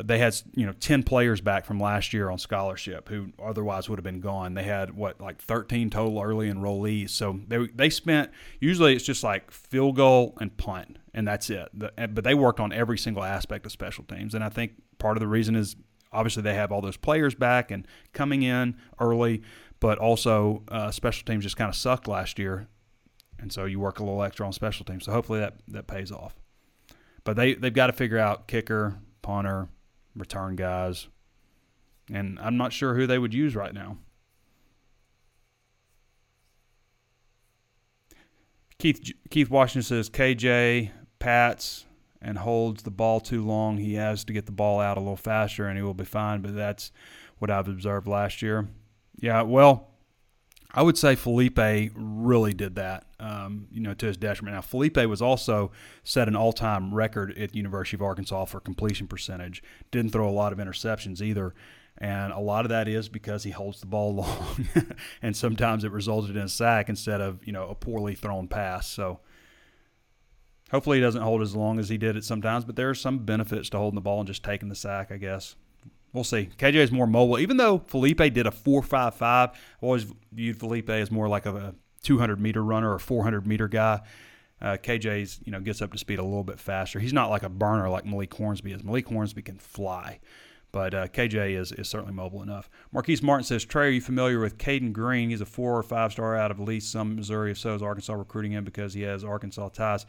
[0.03, 3.99] they had you know 10 players back from last year on scholarship who otherwise would
[3.99, 4.55] have been gone.
[4.55, 7.11] They had what like 13 total early enrollees.
[7.11, 8.31] So they, they spent
[8.61, 11.69] usually it's just like field goal and punt and that's it.
[11.75, 14.35] The, but they worked on every single aspect of special teams.
[14.35, 15.77] And i think part of the reason is
[16.13, 19.43] obviously they have all those players back and coming in early
[19.81, 22.69] but also uh, special teams just kind of sucked last year.
[23.41, 25.07] And so you work a little extra on special teams.
[25.07, 26.37] So hopefully that, that pays off.
[27.25, 29.69] But they, they've got to figure out kicker punter
[30.17, 31.09] return guys.
[32.13, 33.99] And I'm not sure who they would use right now.
[38.79, 40.91] Keith Keith Washington says KJ
[41.21, 41.87] Pats
[42.21, 43.79] and holds the ball too long.
[43.79, 46.41] He has to get the ball out a little faster and he will be fine,
[46.41, 46.91] but that's
[47.39, 48.69] what I've observed last year.
[49.21, 49.92] Yeah, well,
[50.75, 51.59] I would say Felipe
[51.95, 54.55] really did that, um, you know, to his detriment.
[54.55, 55.71] Now, Felipe was also
[56.03, 59.63] set an all-time record at the University of Arkansas for completion percentage.
[59.91, 61.55] Didn't throw a lot of interceptions either,
[61.99, 64.67] and a lot of that is because he holds the ball long,
[65.21, 68.89] and sometimes it resulted in a sack instead of you know a poorly thrown pass.
[68.89, 69.21] So.
[70.71, 73.27] Hopefully, he doesn't hold as long as he did it sometimes, but there are some
[73.27, 75.55] benefits to holding the ball and just taking the sack, I guess.
[76.13, 76.51] We'll see.
[76.59, 77.39] KJ is more mobile.
[77.39, 79.51] Even though Felipe did a 4.55, I've
[79.81, 84.01] always viewed Felipe as more like a 200 meter runner or 400 meter guy.
[84.61, 87.01] Uh, KJ's you know gets up to speed a little bit faster.
[87.01, 88.85] He's not like a burner like Malik Hornsby is.
[88.85, 90.21] Malik Hornsby can fly,
[90.71, 92.71] but uh, KJ is is certainly mobile enough.
[92.93, 95.31] Marquise Martin says, Trey, are you familiar with Caden Green?
[95.31, 97.51] He's a four or five star out of at Lee's Summit Missouri.
[97.51, 100.07] If so, is Arkansas recruiting him because he has Arkansas ties?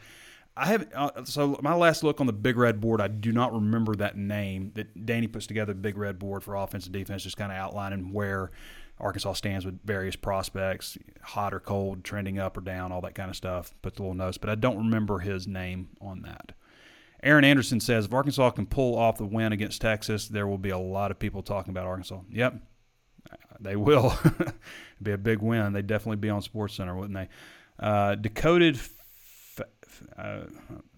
[0.56, 3.00] I have uh, so my last look on the big red board.
[3.00, 5.74] I do not remember that name that Danny puts together.
[5.74, 8.52] Big red board for offense and defense, just kind of outlining where
[9.00, 13.30] Arkansas stands with various prospects, hot or cold, trending up or down, all that kind
[13.30, 13.74] of stuff.
[13.82, 16.52] Puts a little notes, but I don't remember his name on that.
[17.22, 20.70] Aaron Anderson says if Arkansas can pull off the win against Texas, there will be
[20.70, 22.20] a lot of people talking about Arkansas.
[22.30, 22.60] Yep,
[23.60, 24.16] they will.
[25.02, 25.72] be a big win.
[25.72, 27.28] They'd definitely be on Sports Center, wouldn't they?
[27.78, 28.78] Uh, decoded.
[30.16, 30.44] Uh,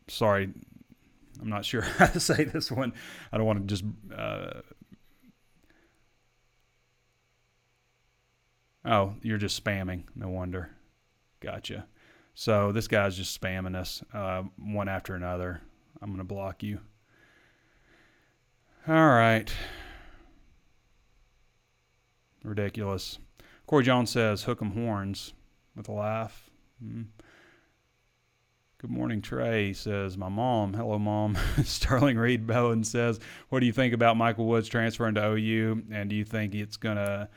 [0.09, 0.51] sorry,
[1.41, 2.93] I'm not sure how to say this one.
[3.33, 3.85] I don't want to just.
[4.15, 4.61] Uh,
[8.85, 10.05] oh, you're just spamming.
[10.15, 10.71] No wonder.
[11.41, 11.87] Gotcha.
[12.35, 15.63] So this guy's just spamming us uh, one after another.
[16.03, 16.81] I'm going to block you.
[18.87, 19.51] All right.
[22.45, 23.19] Ridiculous.
[23.67, 25.33] Corey Jones says, hook 'em horns
[25.75, 26.51] with a laugh.
[26.85, 27.03] Mm-hmm.
[28.87, 30.73] Good morning, Trey says, My mom.
[30.73, 31.37] Hello, mom.
[31.65, 33.19] Sterling Reed Bowen says,
[33.49, 35.83] What do you think about Michael Woods transferring to OU?
[35.91, 37.29] And do you think it's going to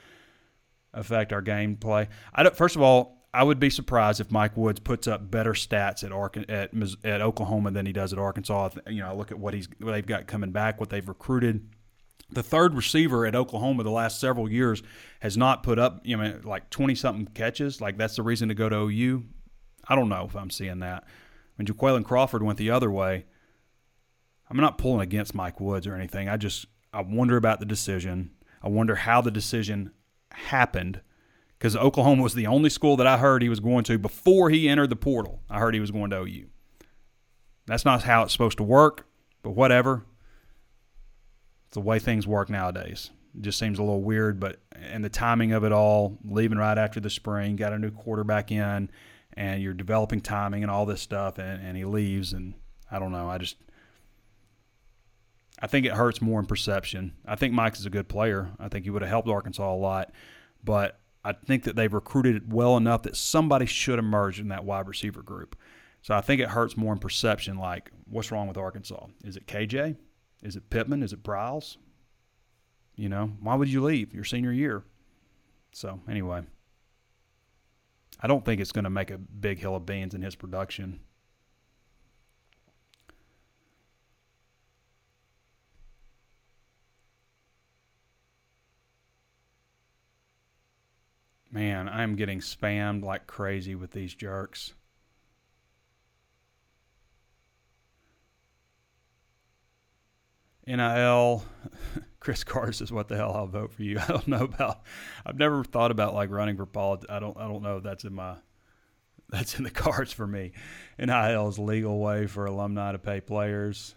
[0.93, 2.07] affect our gameplay?
[2.35, 5.53] I don't, first of all, I would be surprised if Mike Woods puts up better
[5.53, 6.71] stats at at,
[7.03, 8.69] at Oklahoma than he does at Arkansas.
[8.85, 11.67] You know, I look at what he's what they've got coming back, what they've recruited.
[12.29, 14.83] The third receiver at Oklahoma the last several years
[15.19, 17.81] has not put up, you know, like twenty something catches.
[17.81, 19.23] Like that's the reason to go to OU.
[19.87, 21.05] I don't know if I'm seeing that.
[21.59, 23.25] When Jaquayln Crawford went the other way,
[24.49, 26.29] I'm not pulling against Mike Woods or anything.
[26.29, 28.31] I just I wonder about the decision.
[28.63, 29.91] I wonder how the decision
[30.31, 31.01] happened
[31.57, 34.69] because Oklahoma was the only school that I heard he was going to before he
[34.69, 35.41] entered the portal.
[35.49, 36.45] I heard he was going to OU.
[37.65, 39.05] That's not how it's supposed to work,
[39.43, 40.05] but whatever.
[41.67, 43.09] It's the way things work nowadays.
[43.35, 46.77] It just seems a little weird, but and the timing of it all, leaving right
[46.77, 48.89] after the spring, got a new quarterback in,
[49.35, 52.53] and you're developing timing and all this stuff, and, and he leaves, and
[52.91, 53.29] I don't know.
[53.29, 53.57] I just
[55.61, 57.13] I think it hurts more in perception.
[57.25, 58.51] I think Mike's is a good player.
[58.59, 60.11] I think he would have helped Arkansas a lot,
[60.63, 64.87] but I think that they've recruited well enough that somebody should emerge in that wide
[64.87, 65.57] receiver group.
[66.01, 67.57] So I think it hurts more in perception.
[67.57, 69.07] Like, what's wrong with Arkansas?
[69.25, 69.97] Is it KJ?
[70.41, 71.03] Is it Pittman?
[71.03, 71.75] Is it Briles?
[72.95, 74.83] You know, why would you leave your senior year?
[75.71, 76.43] So anyway,
[78.19, 80.99] I don't think it's going to make a big hill of beans in his production.
[91.51, 94.73] Man, I'm getting spammed like crazy with these jerks.
[100.67, 101.43] NIL,
[102.19, 103.33] Chris Carter says, "What the hell?
[103.33, 104.81] I'll vote for you." I don't know about.
[105.25, 107.11] I've never thought about like running for politics.
[107.11, 107.37] I don't.
[107.37, 108.35] I don't know if that's in my.
[109.29, 110.53] That's in the cards for me.
[110.97, 113.95] And NIL is a legal way for alumni to pay players.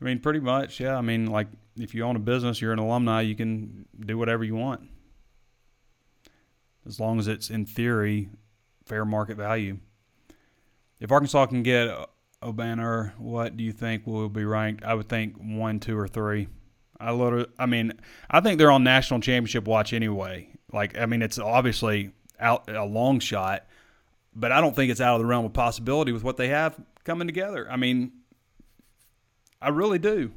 [0.00, 0.96] I mean, pretty much, yeah.
[0.96, 4.44] I mean, like if you own a business, you're an alumni, you can do whatever
[4.44, 4.88] you want
[6.86, 8.28] as long as it's in theory
[8.84, 9.78] fair market value.
[11.00, 11.88] If Arkansas can get
[12.42, 14.84] Obanor, what do you think will be ranked?
[14.84, 16.48] I would think one, two, or three.
[17.02, 17.92] I literally, I mean,
[18.30, 20.48] I think they're on national championship watch anyway.
[20.72, 23.66] Like, I mean, it's obviously out a long shot,
[24.34, 26.78] but I don't think it's out of the realm of possibility with what they have
[27.04, 27.70] coming together.
[27.70, 28.12] I mean,
[29.60, 30.32] I really do.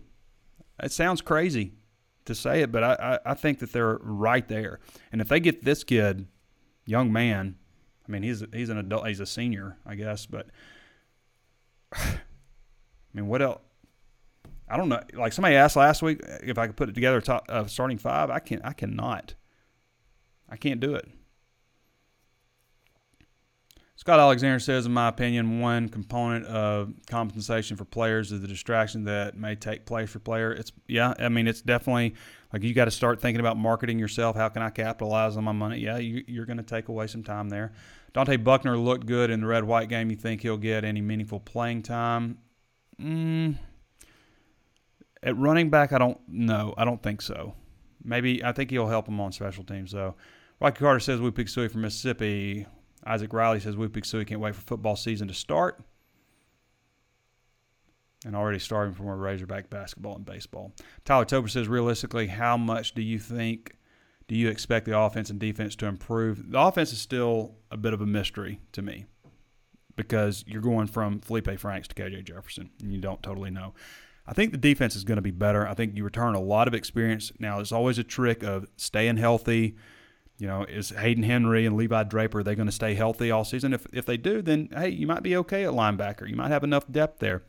[0.81, 1.73] It sounds crazy
[2.25, 2.93] to say it, but I,
[3.25, 4.79] I, I think that they're right there.
[5.11, 6.27] And if they get this kid
[6.85, 7.55] young man.
[8.07, 9.07] I mean, he's he's an adult.
[9.07, 10.25] He's a senior, I guess.
[10.25, 10.47] But
[11.93, 12.19] I
[13.13, 13.61] mean, what else?
[14.67, 15.01] I don't know.
[15.13, 18.29] Like somebody asked last week if I could put it together top, uh, starting five.
[18.29, 18.61] I can't.
[18.63, 19.35] I cannot.
[20.49, 21.07] I can't do it.
[23.97, 29.05] Scott Alexander says, in my opinion, one component of compensation for players is the distraction
[29.05, 30.51] that may take place for player.
[30.51, 32.13] It's yeah, I mean, it's definitely
[32.51, 34.35] like you got to start thinking about marketing yourself.
[34.35, 35.79] How can I capitalize on my money?
[35.79, 37.71] Yeah, you, are going to take away some time there.
[38.13, 40.11] Dante Buckner looked good in the red white game.
[40.11, 42.37] You think he'll get any meaningful playing time?
[43.01, 43.57] Mm,
[45.25, 46.73] at running back, I don't know.
[46.77, 47.55] I don't think so.
[48.03, 50.15] Maybe I think he'll help him on special teams though.
[50.61, 52.67] Rocky Carter says we pick Suey from Mississippi.
[53.05, 55.83] Isaac Riley says Whoopie Suey can't wait for football season to start.
[58.25, 60.71] And already starting for a Razorback basketball and baseball.
[61.03, 63.77] Tyler Tober says, realistically, how much do you think,
[64.27, 66.51] do you expect the offense and defense to improve?
[66.51, 69.05] The offense is still a bit of a mystery to me
[69.95, 73.75] because you're going from Felipe Franks to KJ Jefferson, and you don't totally know.
[74.27, 75.67] I think the defense is going to be better.
[75.67, 77.31] I think you return a lot of experience.
[77.39, 79.75] Now, it's always a trick of staying healthy,
[80.37, 83.45] you know, is Hayden Henry and Levi Draper, are they going to stay healthy all
[83.45, 83.73] season?
[83.73, 86.27] If, if they do, then, hey, you might be okay at linebacker.
[86.27, 87.43] You might have enough depth there.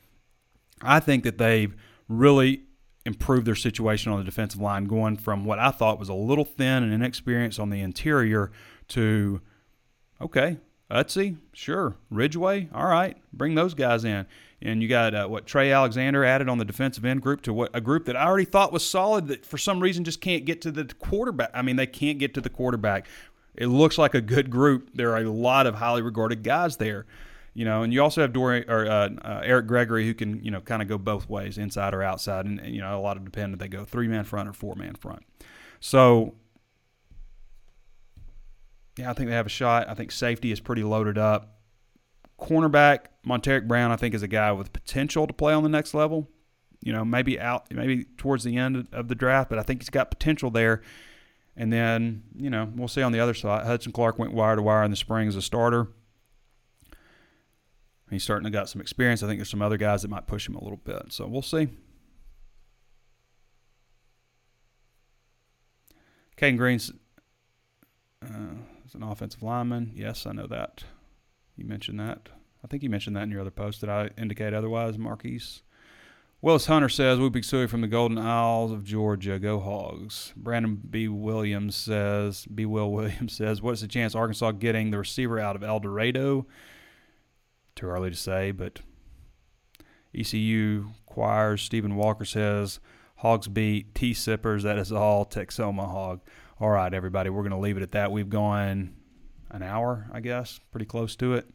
[0.83, 1.75] I think that they've
[2.09, 2.63] really
[3.05, 6.45] improved their situation on the defensive line, going from what I thought was a little
[6.45, 8.51] thin and inexperienced on the interior
[8.89, 9.41] to,
[10.21, 10.59] okay,
[10.91, 11.97] Utsey, sure.
[12.11, 13.17] Ridgeway, all right.
[13.33, 14.27] Bring those guys in.
[14.63, 17.71] And you got uh, what Trey Alexander added on the defensive end group to what
[17.75, 20.63] a group that I already thought was solid that for some reason just can't get
[20.63, 21.51] to the quarterback.
[21.53, 23.07] I mean, they can't get to the quarterback.
[23.55, 24.91] It looks like a good group.
[24.95, 27.07] There are a lot of highly regarded guys there,
[27.53, 27.83] you know.
[27.83, 30.81] And you also have Dory or uh, uh, Eric Gregory who can you know kind
[30.81, 33.61] of go both ways, inside or outside, and, and you know a lot of dependent.
[33.61, 35.23] they go three man front or four man front.
[35.81, 36.35] So
[38.99, 39.89] yeah, I think they have a shot.
[39.89, 41.56] I think safety is pretty loaded up.
[42.39, 45.95] Cornerback, Montaric Brown, I think, is a guy with potential to play on the next
[45.95, 46.29] level.
[46.83, 49.91] You know, maybe out, maybe towards the end of the draft, but I think he's
[49.91, 50.83] got potential there.
[51.57, 53.67] And then, you know, we'll see on the other side.
[53.67, 55.89] Hudson Clark went wire to wire in the spring as a starter.
[58.11, 59.23] He's starting to got some experience.
[59.23, 61.13] I think there's some other guys that might push him a little bit.
[61.13, 61.69] So we'll see.
[66.37, 66.93] Caden Green's
[68.23, 68.29] uh,
[68.87, 69.93] is an offensive lineman.
[69.95, 70.85] Yes, I know that.
[71.57, 72.29] You mentioned that.
[72.65, 73.81] I think you mentioned that in your other post.
[73.81, 75.63] Did I indicate otherwise, Marquise?
[76.43, 79.39] Willis Hunter says, Woo Pig Sooie from the Golden Isles of Georgia.
[79.39, 80.33] Go Hogs.
[80.37, 81.09] Brandon B.
[81.09, 82.67] Williams says, B.
[82.67, 86.47] Will Williams says, What's the chance Arkansas getting the receiver out of El Dorado?
[87.75, 88.81] Too early to say, but
[90.15, 91.63] ECU choirs.
[91.63, 92.81] Stephen Walker says,
[93.17, 94.63] Hogs beat T Sippers.
[94.63, 95.25] That is all.
[95.25, 96.21] Texoma Hog.
[96.61, 98.13] All right, everybody, we're going to leave it at that.
[98.13, 98.95] We've gone
[99.51, 101.47] an hour, I guess, pretty close to it.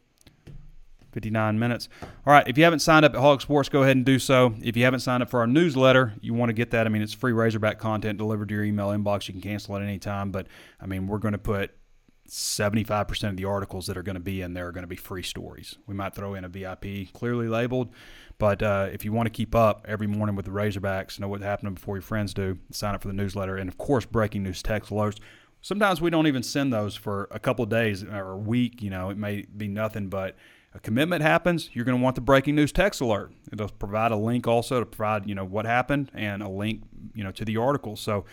[1.12, 1.90] 59 minutes.
[2.26, 4.54] All right, if you haven't signed up at Hawg Sports, go ahead and do so.
[4.62, 6.86] If you haven't signed up for our newsletter, you want to get that.
[6.86, 9.28] I mean, it's free Razorback content delivered to your email inbox.
[9.28, 10.48] You can cancel at any time, but
[10.80, 11.72] I mean, we're going to put
[12.30, 14.96] 75% of the articles that are going to be in there are going to be
[14.96, 15.78] free stories.
[15.86, 17.94] We might throw in a VIP clearly labeled,
[18.38, 21.44] but uh, if you want to keep up every morning with the Razorbacks, know what's
[21.44, 23.58] happening before your friends do, sign up for the newsletter.
[23.58, 25.20] And of course, breaking news text alerts.
[25.62, 28.82] Sometimes we don't even send those for a couple days or a week.
[28.82, 30.36] You know, it may be nothing, but
[30.74, 33.34] a commitment happens, you're going to want the breaking news text alert.
[33.52, 36.84] It'll provide a link also to provide, you know, what happened and a link,
[37.14, 37.96] you know, to the article.
[37.98, 38.26] So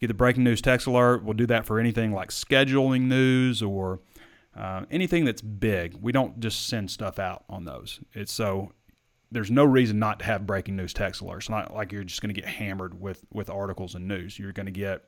[0.00, 1.22] get the breaking news text alert.
[1.22, 4.00] We'll do that for anything like scheduling news or
[4.56, 5.98] uh, anything that's big.
[6.00, 8.00] We don't just send stuff out on those.
[8.14, 8.72] It's so
[9.30, 11.38] there's no reason not to have breaking news text alerts.
[11.38, 14.38] It's not like you're just going to get hammered with with articles and news.
[14.38, 15.04] You're going to get,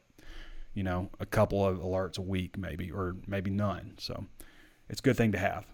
[0.75, 3.95] you know, a couple of alerts a week, maybe, or maybe none.
[3.99, 4.25] So
[4.89, 5.66] it's a good thing to have.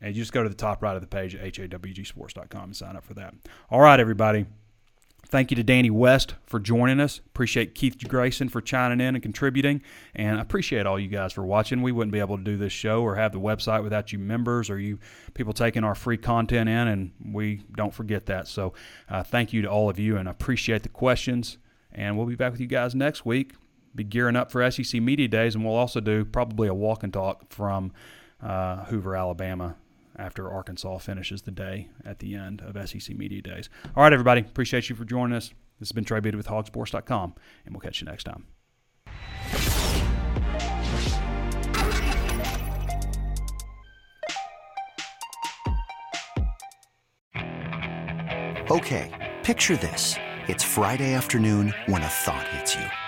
[0.00, 2.96] And you just go to the top right of the page at hawgsports.com and sign
[2.96, 3.34] up for that.
[3.70, 4.46] All right, everybody.
[5.26, 7.18] Thank you to Danny West for joining us.
[7.18, 9.82] Appreciate Keith Grayson for chiming in and contributing.
[10.14, 11.82] And I appreciate all you guys for watching.
[11.82, 14.70] We wouldn't be able to do this show or have the website without you members
[14.70, 14.98] or you
[15.34, 18.48] people taking our free content in, and we don't forget that.
[18.48, 18.72] So
[19.10, 21.58] uh, thank you to all of you, and I appreciate the questions.
[21.92, 23.52] And we'll be back with you guys next week.
[23.94, 27.12] Be gearing up for SEC Media Days, and we'll also do probably a walk and
[27.12, 27.92] talk from
[28.42, 29.76] uh, Hoover, Alabama
[30.16, 33.68] after Arkansas finishes the day at the end of SEC Media Days.
[33.96, 34.40] All right, everybody.
[34.40, 35.50] Appreciate you for joining us.
[35.78, 37.34] This has been Trey Biddy with hawgsports.com,
[37.64, 38.46] and we'll catch you next time.
[48.70, 50.16] Okay, picture this.
[50.46, 53.07] It's Friday afternoon when a thought hits you.